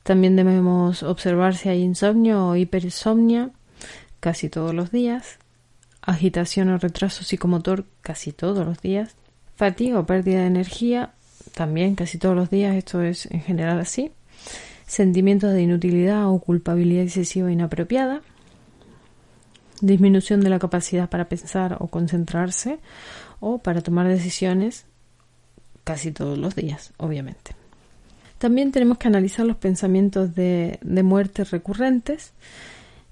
También 0.03 0.35
debemos 0.35 1.01
observar 1.01 1.55
si 1.55 1.69
hay 1.69 1.81
insomnio 1.81 2.45
o 2.45 2.55
hiperinsomnia 2.57 3.51
casi 4.19 4.49
todos 4.49 4.73
los 4.73 4.91
días 4.91 5.39
agitación 6.05 6.69
o 6.69 6.77
retraso 6.77 7.23
psicomotor 7.23 7.85
casi 8.01 8.31
todos 8.31 8.65
los 8.65 8.81
días, 8.81 9.15
fatiga 9.55 9.99
o 9.99 10.05
pérdida 10.05 10.41
de 10.41 10.47
energía 10.47 11.13
también 11.53 11.95
casi 11.95 12.17
todos 12.17 12.35
los 12.35 12.49
días, 12.49 12.75
esto 12.75 13.01
es 13.01 13.27
en 13.27 13.41
general 13.41 13.79
así, 13.79 14.11
sentimientos 14.85 15.53
de 15.53 15.61
inutilidad 15.61 16.27
o 16.29 16.39
culpabilidad 16.39 17.03
excesiva 17.03 17.49
e 17.49 17.53
inapropiada, 17.53 18.21
disminución 19.81 20.41
de 20.41 20.49
la 20.49 20.59
capacidad 20.59 21.09
para 21.09 21.25
pensar 21.25 21.77
o 21.79 21.87
concentrarse 21.87 22.79
o 23.39 23.57
para 23.59 23.81
tomar 23.81 24.07
decisiones 24.07 24.85
casi 25.83 26.11
todos 26.11 26.37
los 26.37 26.55
días, 26.55 26.93
obviamente. 26.97 27.51
También 28.37 28.71
tenemos 28.71 28.97
que 28.97 29.07
analizar 29.07 29.45
los 29.45 29.57
pensamientos 29.57 30.35
de, 30.35 30.79
de 30.81 31.03
muerte 31.03 31.43
recurrentes, 31.43 32.33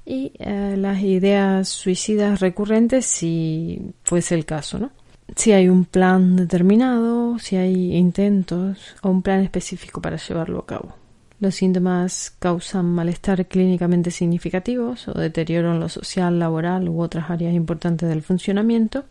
y 0.05 0.33
eh, 0.39 0.75
las 0.77 1.01
ideas 1.01 1.69
suicidas 1.69 2.39
recurrentes 2.39 3.05
si 3.05 3.93
fuese 4.03 4.35
el 4.35 4.45
caso, 4.45 4.79
¿no? 4.79 4.91
Si 5.35 5.53
hay 5.53 5.69
un 5.69 5.85
plan 5.85 6.35
determinado, 6.35 7.39
si 7.39 7.55
hay 7.55 7.95
intentos 7.95 8.95
o 9.01 9.09
un 9.09 9.21
plan 9.21 9.39
específico 9.39 10.01
para 10.01 10.17
llevarlo 10.17 10.59
a 10.59 10.65
cabo. 10.65 10.95
Los 11.39 11.55
síntomas 11.55 12.35
causan 12.37 12.85
malestar 12.85 13.47
clínicamente 13.47 14.11
significativos 14.11 15.07
o 15.07 15.13
deterioro 15.13 15.71
en 15.71 15.79
lo 15.79 15.89
social, 15.89 16.37
laboral 16.37 16.89
u 16.89 17.01
otras 17.01 17.29
áreas 17.29 17.53
importantes 17.53 18.09
del 18.09 18.21
funcionamiento. 18.21 19.05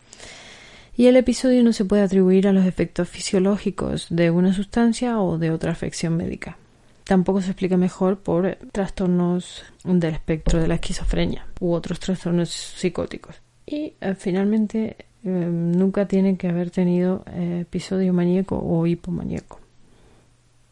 Y 0.95 1.07
el 1.07 1.17
episodio 1.17 1.63
no 1.63 1.73
se 1.73 1.85
puede 1.85 2.03
atribuir 2.03 2.47
a 2.47 2.53
los 2.53 2.65
efectos 2.65 3.09
fisiológicos 3.09 4.07
de 4.09 4.29
una 4.29 4.53
sustancia 4.53 5.19
o 5.19 5.37
de 5.39 5.51
otra 5.51 5.71
afección 5.71 6.15
médica 6.15 6.57
tampoco 7.03 7.41
se 7.41 7.51
explica 7.51 7.77
mejor 7.77 8.19
por 8.19 8.57
trastornos 8.71 9.63
del 9.83 10.13
espectro 10.13 10.59
de 10.59 10.67
la 10.67 10.75
esquizofrenia 10.75 11.47
u 11.59 11.73
otros 11.73 11.99
trastornos 11.99 12.49
psicóticos. 12.49 13.41
Y 13.65 13.93
eh, 14.01 14.15
finalmente 14.15 14.95
eh, 15.23 15.29
nunca 15.29 16.07
tiene 16.07 16.37
que 16.37 16.47
haber 16.47 16.71
tenido 16.71 17.23
eh, 17.27 17.59
episodio 17.61 18.13
maníaco 18.13 18.57
o 18.57 18.85
hipomaníaco. 18.87 19.59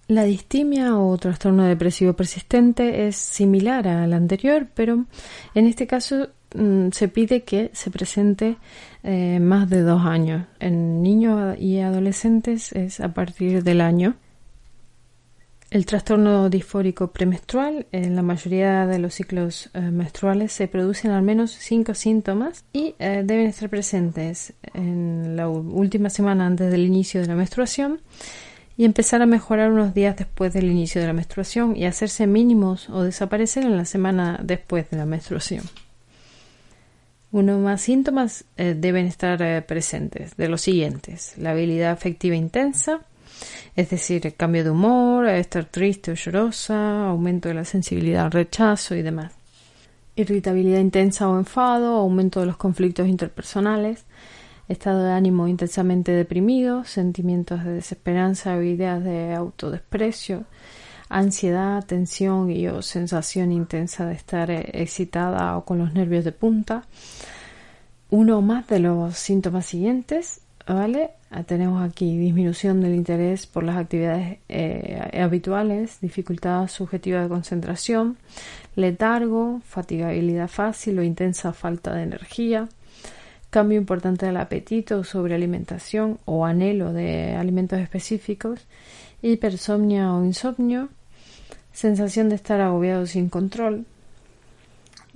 La 0.07 0.23
distimia 0.23 0.97
o 0.97 1.15
trastorno 1.17 1.65
depresivo 1.65 2.13
persistente 2.13 3.07
es 3.07 3.15
similar 3.15 3.87
al 3.87 4.13
anterior, 4.13 4.67
pero 4.73 5.05
en 5.53 5.67
este 5.67 5.85
caso 5.85 6.29
mm, 6.55 6.89
se 6.91 7.07
pide 7.09 7.43
que 7.43 7.69
se 7.73 7.91
presente 7.91 8.57
más 9.03 9.69
de 9.69 9.81
dos 9.81 10.05
años. 10.05 10.45
En 10.59 11.01
niños 11.01 11.57
y 11.57 11.79
adolescentes 11.79 12.73
es 12.73 12.99
a 12.99 13.13
partir 13.13 13.63
del 13.63 13.81
año 13.81 14.15
el 15.71 15.85
trastorno 15.85 16.49
disfórico 16.49 17.11
premenstrual, 17.11 17.85
en 17.91 18.15
la 18.15 18.23
mayoría 18.23 18.87
de 18.87 18.97
los 18.97 19.13
ciclos 19.13 19.69
eh, 19.73 19.81
menstruales 19.81 20.51
se 20.51 20.67
producen 20.67 21.11
al 21.11 21.21
menos 21.21 21.51
cinco 21.51 21.93
síntomas 21.93 22.63
y 22.73 22.95
eh, 22.97 23.21
deben 23.23 23.45
estar 23.47 23.69
presentes 23.69 24.53
en 24.73 25.35
la 25.35 25.47
última 25.47 26.09
semana 26.09 26.47
antes 26.47 26.71
del 26.71 26.85
inicio 26.85 27.21
de 27.21 27.27
la 27.27 27.35
menstruación 27.35 28.01
y 28.77 28.85
empezar 28.85 29.21
a 29.21 29.27
mejorar 29.27 29.71
unos 29.71 29.93
días 29.93 30.17
después 30.17 30.53
del 30.53 30.71
inicio 30.71 31.01
de 31.01 31.07
la 31.07 31.13
menstruación 31.13 31.75
y 31.75 31.85
hacerse 31.85 32.25
mínimos 32.25 32.89
o 32.89 33.03
desaparecer 33.03 33.63
en 33.63 33.77
la 33.77 33.85
semana 33.85 34.39
después 34.41 34.89
de 34.89 34.97
la 34.97 35.05
menstruación. 35.05 35.65
Uno 37.31 37.59
más 37.59 37.81
síntomas 37.81 38.43
eh, 38.57 38.75
deben 38.75 39.05
estar 39.05 39.65
presentes 39.67 40.35
de 40.35 40.47
los 40.47 40.61
siguientes: 40.61 41.37
la 41.37 41.51
habilidad 41.51 41.91
afectiva 41.91 42.35
intensa, 42.35 43.01
Es 43.75 43.89
decir, 43.89 44.33
cambio 44.35 44.63
de 44.63 44.69
humor, 44.69 45.27
estar 45.27 45.65
triste 45.65 46.11
o 46.11 46.15
llorosa, 46.15 47.07
aumento 47.07 47.49
de 47.49 47.55
la 47.55 47.65
sensibilidad 47.65 48.25
al 48.25 48.31
rechazo 48.31 48.95
y 48.95 49.01
demás. 49.01 49.33
Irritabilidad 50.15 50.79
intensa 50.79 51.29
o 51.29 51.37
enfado, 51.37 51.95
aumento 51.95 52.41
de 52.41 52.47
los 52.47 52.57
conflictos 52.57 53.07
interpersonales, 53.07 54.05
estado 54.67 55.03
de 55.03 55.11
ánimo 55.11 55.47
intensamente 55.47 56.11
deprimido, 56.11 56.83
sentimientos 56.83 57.63
de 57.63 57.73
desesperanza 57.73 58.55
o 58.55 58.61
ideas 58.61 59.03
de 59.03 59.33
autodesprecio, 59.33 60.45
ansiedad, 61.09 61.83
tensión 61.85 62.51
y 62.51 62.67
o 62.67 62.81
sensación 62.81 63.51
intensa 63.51 64.05
de 64.05 64.13
estar 64.13 64.51
eh, 64.51 64.69
excitada 64.73 65.57
o 65.57 65.65
con 65.65 65.79
los 65.79 65.93
nervios 65.93 66.23
de 66.23 66.31
punta. 66.31 66.83
Uno 68.11 68.41
más 68.41 68.67
de 68.67 68.79
los 68.79 69.17
síntomas 69.17 69.65
siguientes, 69.65 70.41
¿vale? 70.73 71.11
Ah, 71.31 71.43
tenemos 71.43 71.83
aquí 71.83 72.17
disminución 72.17 72.81
del 72.81 72.95
interés 72.95 73.47
por 73.47 73.63
las 73.63 73.77
actividades 73.77 74.39
eh, 74.49 75.19
habituales, 75.21 75.99
dificultad 76.01 76.67
subjetiva 76.67 77.21
de 77.21 77.29
concentración, 77.29 78.17
letargo, 78.75 79.61
fatigabilidad 79.65 80.47
fácil 80.47 80.99
o 80.99 81.03
intensa 81.03 81.53
falta 81.53 81.93
de 81.93 82.03
energía, 82.03 82.69
cambio 83.49 83.77
importante 83.77 84.25
del 84.25 84.37
apetito 84.37 85.03
sobre 85.03 85.35
alimentación 85.35 86.19
o 86.25 86.45
anhelo 86.45 86.93
de 86.93 87.35
alimentos 87.35 87.79
específicos, 87.79 88.67
hipersomnia 89.21 90.13
o 90.13 90.23
insomnio, 90.23 90.89
sensación 91.73 92.29
de 92.29 92.35
estar 92.35 92.61
agobiado 92.61 93.05
sin 93.05 93.29
control, 93.29 93.85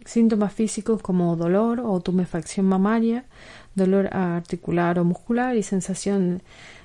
síntomas 0.06 0.54
físicos 0.54 1.02
como 1.02 1.36
dolor 1.36 1.80
o 1.80 2.00
tumefacción 2.02 2.66
mamaria, 2.66 3.26
dolor 3.76 4.10
articular 4.16 5.00
o 5.00 5.06
muscular 5.06 5.56
y 5.56 5.64
sensación 5.64 6.42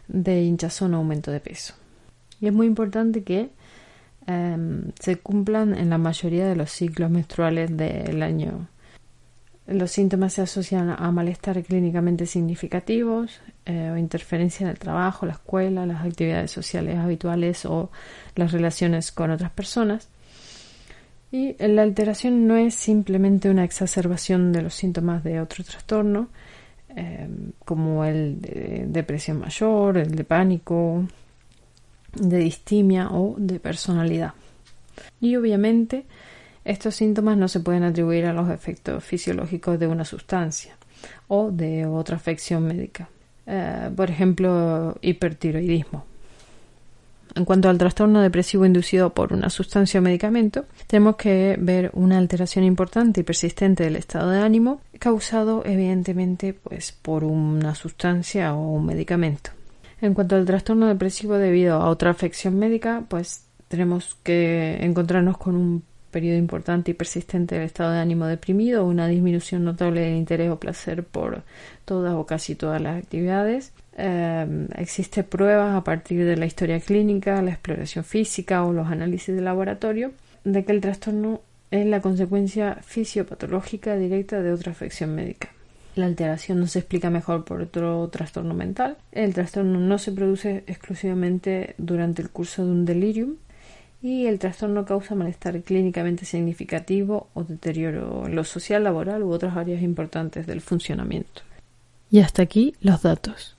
de 0.07 0.43
hinchazón 0.43 0.95
o 0.95 0.99
aumento 0.99 1.31
de 1.31 1.41
peso. 1.41 1.75
Y 2.41 2.47
es 2.47 2.53
muy 2.53 2.67
importante 2.67 3.23
que 3.25 3.51
em, 4.27 4.93
se 4.99 5.17
cumplan 5.17 5.75
en 5.77 5.91
la 5.91 5.99
mayoría 5.99 6.47
de 6.47 6.57
los 6.57 6.71
ciclos 6.71 7.11
menstruales 7.11 7.77
del 7.77 8.23
año. 8.23 8.69
Los 9.67 9.91
síntomas 9.91 10.33
se 10.33 10.43
asocian 10.43 10.95
a 10.99 11.13
malestar 11.13 11.63
clínicamente 11.63 12.25
significativos 12.25 13.41
eh, 13.67 13.91
o 13.93 13.99
interferencia 13.99 14.65
en 14.65 14.71
el 14.71 14.79
trabajo, 14.79 15.27
la 15.27 15.33
escuela, 15.33 15.85
las 15.85 16.07
actividades 16.07 16.51
sociales 16.51 16.97
habituales 16.97 17.67
o 17.67 17.91
las 18.35 18.53
relaciones 18.53 19.13
con 19.13 19.31
otras 19.31 19.51
personas. 19.51 20.09
Y 21.31 21.55
la 21.63 21.83
alteración 21.83 22.47
no 22.47 22.57
es 22.57 22.75
simplemente 22.75 23.51
una 23.51 23.65
exacerbación 23.65 24.53
de 24.53 24.63
los 24.63 24.73
síntomas 24.73 25.23
de 25.23 25.41
otro 25.41 25.63
trastorno, 25.63 26.31
Em, 26.99 27.53
como 27.65 28.05
el 28.05 28.41
de 28.41 28.87
depresión 28.89 29.39
mayor, 29.39 29.99
el 29.99 30.17
de 30.17 30.25
pánico, 30.25 31.05
de 32.13 32.39
distimia 32.39 33.11
o 33.13 33.37
de 33.39 33.61
personalidad. 33.61 34.33
Y 35.21 35.37
obviamente 35.37 36.07
estos 36.65 36.97
síntomas 36.97 37.37
no 37.37 37.47
se 37.47 37.61
pueden 37.61 37.85
atribuir 37.85 38.27
a 38.27 38.33
los 38.33 38.51
efectos 38.51 39.05
fisiológicos 39.05 39.79
de 39.79 39.87
una 39.87 40.05
sustancia 40.05 40.77
o 41.29 41.53
de 41.53 41.87
otra 41.87 42.17
afección 42.17 42.65
médica. 42.65 43.09
Eh, 43.47 43.91
por 43.95 44.11
ejemplo, 44.11 44.99
hipertiroidismo. 45.01 46.05
En 47.35 47.45
cuanto 47.45 47.69
al 47.69 47.79
trastorno 47.79 48.21
depresivo 48.21 48.67
inducido 48.67 49.11
por 49.11 49.33
una 49.33 49.51
sustancia 49.51 50.01
o 50.01 50.03
medicamento, 50.03 50.65
tenemos 50.87 51.17
que 51.17 51.57
ver 51.61 51.91
una 51.95 52.19
alteración 52.19 52.65
importante 52.65 53.21
y 53.21 53.25
persistente 53.25 53.85
del 53.85 53.97
estado 53.97 54.31
de 54.31 54.41
ánimo 54.41 54.81
causado 54.99 55.63
evidentemente 55.65 56.55
pues 56.55 56.93
por 56.93 57.25
una 57.25 57.75
sustancia 57.75 58.55
o 58.55 58.73
un 58.73 58.87
medicamento. 58.87 59.51
En 60.01 60.15
cuanto 60.15 60.37
al 60.37 60.45
trastorno 60.45 60.87
depresivo 60.87 61.35
debido 61.35 61.77
a 61.77 61.89
otra 61.89 62.11
afección 62.11 62.59
médica, 62.59 63.05
pues 63.09 63.45
tenemos 63.69 64.17
que 64.23 64.79
encontrarnos 64.81 65.39
con 65.39 65.57
un 65.57 65.83
periodo 66.11 66.39
importante 66.39 66.93
y 66.93 66.95
persistente 66.95 67.57
del 67.57 67.65
estado 67.65 67.93
de 67.93 68.01
ánimo 68.01 68.27
deprimido, 68.27 68.87
una 68.87 69.07
disminución 69.09 69.65
notable 69.65 70.01
del 70.01 70.17
interés 70.17 70.51
o 70.51 70.59
placer 70.59 71.05
por 71.05 71.43
todas 71.85 72.15
o 72.15 72.27
casi 72.27 72.55
todas 72.55 72.81
las 72.81 72.97
actividades, 72.97 73.73
Em, 74.01 74.69
existe 74.77 75.25
pruebas 75.25 75.75
a 75.75 75.83
partir 75.83 76.25
de 76.25 76.37
la 76.37 76.47
historia 76.47 76.79
clínica, 76.79 77.43
la 77.43 77.51
exploración 77.51 78.05
física 78.05 78.63
o 78.63 78.73
los 78.73 78.87
análisis 78.87 79.35
de 79.35 79.43
laboratorio 79.43 80.13
de 80.45 80.65
que 80.65 80.71
el 80.71 80.81
trastorno 80.81 81.41
es 81.73 81.85
la 81.85 82.01
consecuencia 82.01 82.79
fisiopatológica 82.83 83.97
directa 83.97 84.41
de 84.41 84.53
otra 84.53 84.71
afección 84.71 85.17
médica. 85.17 85.49
La 85.97 86.07
alteración 86.07 86.61
no 86.61 86.69
se 86.69 86.79
explica 86.79 87.11
mejor 87.11 87.45
por 87.45 87.61
otro 87.61 88.09
trastorno 88.09 88.55
mental. 88.55 88.99
El 89.11 89.35
trastorno 89.35 89.81
no 89.81 89.99
se 89.99 90.13
produce 90.13 90.63
exclusivamente 90.69 91.75
durante 91.77 92.23
el 92.23 92.31
curso 92.31 92.65
de 92.65 92.71
un 92.71 92.85
delirium 92.85 93.35
y 94.01 94.27
el 94.27 94.39
trastorno 94.39 94.85
causa 94.85 95.17
malestar 95.17 95.61
clínicamente 95.63 96.25
significativo 96.25 97.31
o 97.35 97.43
deterioro 97.43 98.27
en 98.27 98.37
lo 98.37 98.45
social, 98.45 98.85
laboral 98.85 99.25
u 99.25 99.33
otras 99.33 99.57
áreas 99.57 99.83
importantes 99.83 100.47
del 100.47 100.61
funcionamiento. 100.61 101.43
Y 102.13 102.21
hasta 102.21 102.43
aquí 102.43 102.77
los 102.81 103.03
datos. 103.03 103.57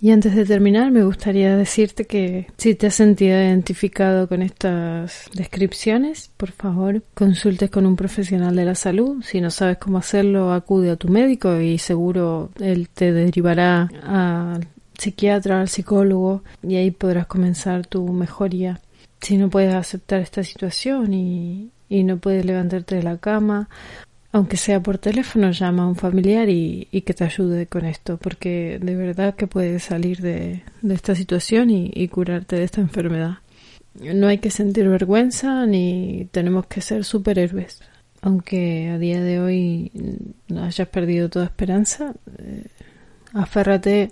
Y 0.00 0.10
antes 0.10 0.34
de 0.34 0.44
terminar, 0.44 0.90
me 0.90 1.04
gustaría 1.04 1.56
decirte 1.56 2.04
que 2.04 2.48
si 2.58 2.74
te 2.74 2.88
has 2.88 2.94
sentido 2.94 3.38
identificado 3.38 4.28
con 4.28 4.42
estas 4.42 5.30
descripciones, 5.32 6.30
por 6.36 6.50
favor, 6.50 7.02
consultes 7.14 7.70
con 7.70 7.86
un 7.86 7.96
profesional 7.96 8.54
de 8.54 8.64
la 8.64 8.74
salud. 8.74 9.22
Si 9.22 9.40
no 9.40 9.50
sabes 9.50 9.78
cómo 9.78 9.98
hacerlo, 9.98 10.52
acude 10.52 10.90
a 10.90 10.96
tu 10.96 11.08
médico 11.08 11.58
y 11.60 11.78
seguro 11.78 12.50
él 12.60 12.88
te 12.92 13.12
derivará 13.12 13.88
al 14.02 14.66
psiquiatra, 14.98 15.60
al 15.60 15.68
psicólogo 15.68 16.42
y 16.62 16.76
ahí 16.76 16.90
podrás 16.90 17.26
comenzar 17.26 17.86
tu 17.86 18.06
mejoría. 18.12 18.80
Si 19.20 19.38
no 19.38 19.48
puedes 19.48 19.74
aceptar 19.74 20.20
esta 20.20 20.42
situación 20.42 21.14
y, 21.14 21.70
y 21.88 22.04
no 22.04 22.18
puedes 22.18 22.44
levantarte 22.44 22.96
de 22.96 23.02
la 23.02 23.16
cama 23.16 23.68
aunque 24.34 24.56
sea 24.56 24.82
por 24.82 24.98
teléfono, 24.98 25.52
llama 25.52 25.84
a 25.84 25.86
un 25.86 25.94
familiar 25.94 26.48
y, 26.48 26.88
que 27.06 27.14
te 27.14 27.22
ayude 27.22 27.68
con 27.68 27.84
esto, 27.84 28.16
porque 28.16 28.80
de 28.82 28.96
verdad 28.96 29.36
que 29.36 29.46
puedes 29.46 29.84
salir 29.84 30.20
de, 30.20 30.64
esta 30.90 31.14
situación 31.14 31.70
y, 31.70 32.08
curarte 32.08 32.56
de 32.56 32.64
esta 32.64 32.80
enfermedad. 32.80 33.38
No 34.00 34.26
hay 34.26 34.38
que 34.38 34.50
sentir 34.50 34.88
vergüenza 34.88 35.66
ni 35.66 36.28
tenemos 36.32 36.66
que 36.66 36.80
ser 36.80 37.04
superhéroes. 37.04 37.80
Aunque 38.22 38.88
a 38.88 38.98
día 38.98 39.22
de 39.22 39.38
hoy 39.38 39.92
no 40.48 40.64
hayas 40.64 40.88
perdido 40.88 41.28
toda 41.28 41.44
esperanza, 41.44 42.14
eh, 42.38 42.66
aférrate 43.34 44.10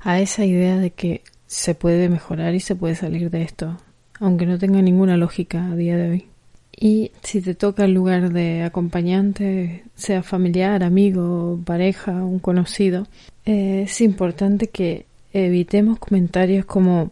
a 0.00 0.20
esa 0.20 0.44
idea 0.44 0.76
de 0.76 0.90
que 0.90 1.22
se 1.46 1.74
puede 1.74 2.10
mejorar 2.10 2.54
y 2.54 2.60
se 2.60 2.76
puede 2.76 2.96
salir 2.96 3.30
de 3.30 3.40
esto, 3.40 3.78
aunque 4.20 4.44
no 4.44 4.58
tenga 4.58 4.82
ninguna 4.82 5.16
lógica 5.16 5.64
a 5.64 5.74
día 5.74 5.96
de 5.96 6.10
hoy. 6.10 6.33
Y 6.76 7.12
si 7.22 7.40
te 7.40 7.54
toca 7.54 7.84
el 7.84 7.92
lugar 7.92 8.32
de 8.32 8.62
acompañante, 8.62 9.84
sea 9.94 10.22
familiar, 10.22 10.82
amigo, 10.82 11.60
pareja, 11.64 12.12
un 12.12 12.38
conocido, 12.38 13.06
eh, 13.44 13.82
es 13.84 14.00
importante 14.00 14.68
que 14.68 15.06
evitemos 15.32 15.98
comentarios 15.98 16.64
como 16.64 17.10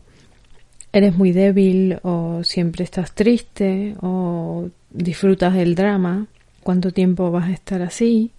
eres 0.93 1.17
muy 1.17 1.33
débil 1.33 1.99
o 2.03 2.45
siempre 2.45 2.85
estás 2.85 3.15
triste 3.15 3.95
o 4.03 4.69
disfrutas 4.91 5.55
del 5.55 5.75
drama, 5.75 6.27
cuánto 6.63 6.91
tiempo 6.91 7.31
vas 7.31 7.49
a 7.49 7.53
estar 7.53 7.83
así, 7.83 8.33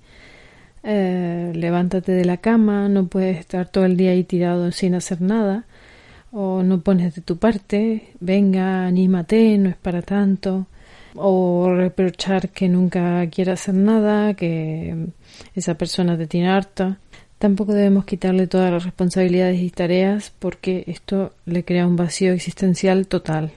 eh, 0.84 1.52
levántate 1.56 2.12
de 2.12 2.26
la 2.26 2.38
cama, 2.38 2.90
no 2.90 3.08
puedes 3.08 3.38
estar 3.38 3.70
todo 3.70 3.86
el 3.86 3.98
día 3.98 4.12
ahí 4.12 4.24
tirado 4.24 4.72
sin 4.72 4.96
hacer 4.96 5.22
nada 5.22 5.66
o 6.32 6.64
no 6.64 6.82
pones 6.82 7.16
de 7.16 7.22
tu 7.22 7.38
parte, 7.38 8.10
venga, 8.20 8.86
anímate, 8.86 9.58
no 9.58 9.70
es 9.70 9.78
para 9.78 10.02
tanto 10.02 10.68
o 11.16 11.74
reprochar 11.76 12.50
que 12.50 12.70
nunca 12.70 13.28
quiere 13.30 13.52
hacer 13.52 13.76
nada, 13.76 14.34
que 14.34 15.08
esa 15.56 15.76
persona 15.76 16.18
te 16.18 16.28
tiene 16.28 16.50
harta. 16.50 17.00
Tampoco 17.38 17.74
debemos 17.74 18.06
quitarle 18.06 18.48
todas 18.48 18.72
las 18.72 18.86
responsabilidades 18.86 19.60
y 19.62 19.70
tareas 19.70 20.32
porque 20.40 20.86
esto 20.88 21.34
le 21.46 21.66
crea 21.66 21.88
un 21.88 21.96
vacío 21.96 22.32
existencial 22.32 23.08
total. 23.08 23.52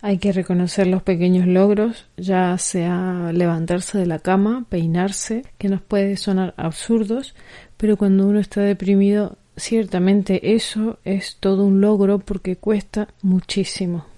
Hay 0.00 0.18
que 0.18 0.32
reconocer 0.32 0.88
los 0.88 1.04
pequeños 1.04 1.46
logros, 1.46 2.06
ya 2.16 2.58
sea 2.58 3.30
levantarse 3.32 3.98
de 3.98 4.06
la 4.06 4.18
cama, 4.18 4.66
peinarse, 4.68 5.44
que 5.58 5.68
nos 5.68 5.80
puede 5.80 6.16
sonar 6.16 6.54
absurdos, 6.56 7.36
pero 7.76 7.96
cuando 7.96 8.26
uno 8.26 8.40
está 8.40 8.62
deprimido, 8.62 9.36
ciertamente 9.56 10.54
eso 10.56 10.98
es 11.04 11.36
todo 11.38 11.64
un 11.64 11.80
logro 11.80 12.18
porque 12.18 12.56
cuesta 12.56 13.06
muchísimo. 13.22 14.11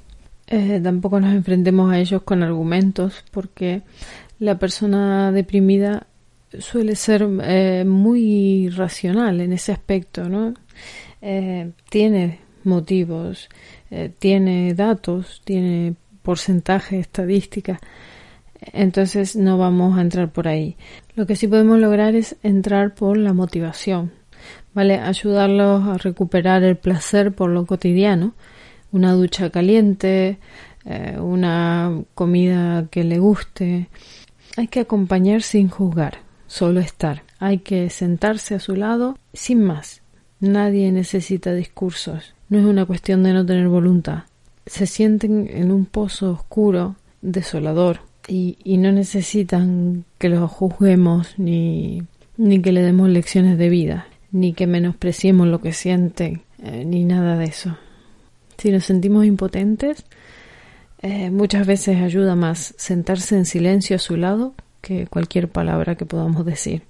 Eh, 0.47 0.81
tampoco 0.83 1.21
nos 1.21 1.35
enfrentemos 1.35 1.91
a 1.91 1.99
ellos 1.99 2.23
con 2.23 2.43
argumentos 2.43 3.25
porque 3.31 3.83
la 4.39 4.59
persona 4.59 5.33
deprimida 5.33 6.07
suele 6.59 6.97
ser 6.97 7.27
eh, 7.43 7.85
muy 7.87 8.69
racional 8.69 9.41
en 9.41 9.53
ese 9.53 9.73
aspecto, 9.73 10.29
¿no? 10.29 10.55
Eh, 11.23 11.71
tiene 11.89 12.41
motivos, 12.65 13.49
tiene 14.19 14.75
datos, 14.75 15.43
tiene 15.45 15.95
porcentaje, 16.23 16.99
estadística. 16.99 17.79
Entonces 18.73 19.37
no 19.37 19.59
vamos 19.59 19.99
a 19.99 20.01
entrar 20.01 20.33
por 20.33 20.49
ahí. 20.49 20.77
Lo 21.15 21.27
que 21.27 21.37
sí 21.37 21.47
podemos 21.47 21.79
lograr 21.79 22.15
es 22.15 22.37
entrar 22.43 22.95
por 22.95 23.19
la 23.19 23.35
motivación. 23.35 24.13
¿vale? 24.75 24.99
Ayudarlos 24.99 25.87
a 25.87 25.99
recuperar 25.99 26.63
el 26.65 26.77
placer 26.77 27.33
por 27.33 27.51
lo 27.51 27.65
cotidiano, 27.65 28.35
una 28.95 29.13
ducha 29.13 29.51
caliente, 29.51 30.39
eh, 30.85 31.19
una 31.21 32.01
comida 32.15 32.87
que 32.91 33.03
le 33.03 33.19
guste. 33.19 33.89
Hay 34.57 34.69
que 34.69 34.81
acompañar 34.81 35.43
sin 35.43 35.69
juzgar, 35.69 36.19
solo 36.47 36.79
estar. 36.79 37.25
Hay 37.41 37.59
que 37.59 37.91
sentarse 37.91 38.55
a 38.55 38.61
su 38.61 38.77
lado 38.77 39.19
sin 39.33 39.65
más. 39.65 40.01
Nadie 40.39 40.93
necesita 40.93 41.53
discursos. 41.53 42.35
No 42.49 42.59
es 42.61 42.65
una 42.65 42.87
cuestión 42.87 43.25
de 43.25 43.33
no 43.33 43.45
tener 43.45 43.69
voluntad. 43.69 44.25
Se 44.65 44.87
sienten 44.87 45.51
en 45.51 45.73
un 45.73 45.87
pozo 45.87 46.31
oscuro, 46.31 46.95
desolador, 47.21 48.01
y, 48.29 48.57
y 48.63 48.79
no 48.79 48.93
necesitan 48.93 50.05
que 50.19 50.29
los 50.29 50.51
juzguemos 50.51 51.35
ni, 51.37 52.05
ni 52.37 52.63
que 52.63 52.73
le 52.73 52.83
demos 52.83 53.09
lecciones 53.09 53.59
de 53.59 53.69
vida, 53.69 54.07
ni 54.31 54.53
que 54.53 54.69
menospreciemos 54.69 55.49
lo 55.49 55.61
que 55.61 55.73
sienten, 55.73 56.43
eh, 56.63 56.85
ni 56.87 57.05
nada 57.05 57.37
de 57.37 57.47
eso. 57.47 57.77
Si 58.59 58.71
nos 58.71 58.85
sentimos 58.85 59.25
impotentes, 59.25 60.05
eh, 61.03 61.31
muchas 61.31 61.67
veces 61.67 62.01
ayuda 62.01 62.35
más 62.35 62.75
sentarse 62.79 63.37
en 63.37 63.45
silencio 63.45 63.97
a 63.97 63.99
su 63.99 64.17
lado 64.17 64.55
que 64.81 65.07
cualquier 65.07 65.49
palabra 65.49 65.97
que 65.97 66.07
podamos 66.07 66.45
decir. 66.47 66.83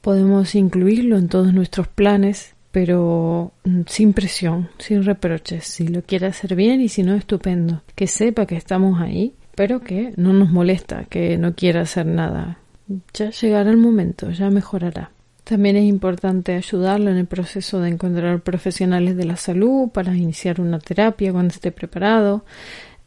Podemos 0.00 0.54
incluirlo 0.54 1.16
en 1.18 1.28
todos 1.28 1.52
nuestros 1.52 1.88
planes, 1.88 2.54
pero 2.70 3.52
mm, 3.64 3.80
sin 3.86 4.12
presión, 4.12 4.68
sin 4.78 5.04
reproches. 5.04 5.64
Si 5.64 5.88
lo 5.88 6.02
quiere 6.02 6.26
hacer 6.26 6.54
bien 6.54 6.80
y 6.80 6.88
si 6.88 7.02
no, 7.02 7.14
estupendo. 7.14 7.82
Que 7.94 8.06
sepa 8.06 8.46
que 8.46 8.56
estamos 8.56 9.00
ahí, 9.00 9.34
pero 9.54 9.80
que 9.80 10.12
no 10.16 10.32
nos 10.32 10.50
molesta, 10.50 11.04
que 11.04 11.36
no 11.36 11.54
quiera 11.54 11.80
hacer 11.82 12.06
nada. 12.06 12.58
Ya 13.12 13.30
llegará 13.30 13.70
el 13.70 13.76
momento, 13.76 14.30
ya 14.30 14.50
mejorará. 14.50 15.10
También 15.48 15.76
es 15.76 15.84
importante 15.84 16.54
ayudarlo 16.54 17.10
en 17.10 17.16
el 17.16 17.24
proceso 17.24 17.80
de 17.80 17.88
encontrar 17.88 18.40
profesionales 18.40 19.16
de 19.16 19.24
la 19.24 19.36
salud 19.36 19.88
para 19.88 20.14
iniciar 20.14 20.60
una 20.60 20.78
terapia 20.78 21.32
cuando 21.32 21.54
esté 21.54 21.72
preparado, 21.72 22.44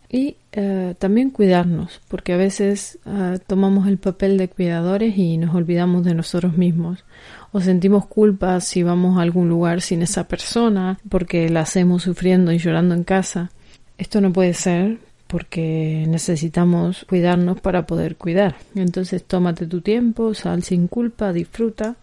y 0.10 0.38
eh, 0.52 0.96
también 0.98 1.30
cuidarnos, 1.30 2.02
porque 2.08 2.34
a 2.34 2.38
veces 2.38 2.98
eh, 3.06 3.38
tomamos 3.46 3.88
el 3.88 4.00
papel 4.00 4.40
de 4.40 4.48
cuidadores 4.48 5.16
y 5.20 5.38
nos 5.38 5.54
olvidamos 5.54 6.04
de 6.04 6.16
nosotros 6.16 6.58
mismos, 6.58 7.06
o 7.52 7.62
sentimos 7.62 8.08
culpa 8.08 8.60
si 8.60 8.82
vamos 8.82 9.20
a 9.20 9.22
algún 9.22 9.48
lugar 9.48 9.82
sin 9.82 10.02
esa 10.02 10.28
persona, 10.28 10.98
porque 11.10 11.48
la 11.50 11.60
hacemos 11.60 12.02
sufriendo 12.02 12.52
y 12.52 12.58
llorando 12.58 12.96
en 12.96 13.04
casa. 13.04 13.52
Esto 14.00 14.20
no 14.20 14.34
puede 14.34 14.56
ser 14.56 14.98
porque 15.32 16.04
necesitamos 16.10 17.06
cuidarnos 17.08 17.62
para 17.62 17.86
poder 17.86 18.18
cuidar. 18.18 18.58
Entonces 18.76 19.24
tómate 19.24 19.66
tu 19.66 19.80
tiempo, 19.80 20.34
sal 20.34 20.62
sin 20.62 20.90
culpa, 20.90 21.32
disfruta 21.32 21.96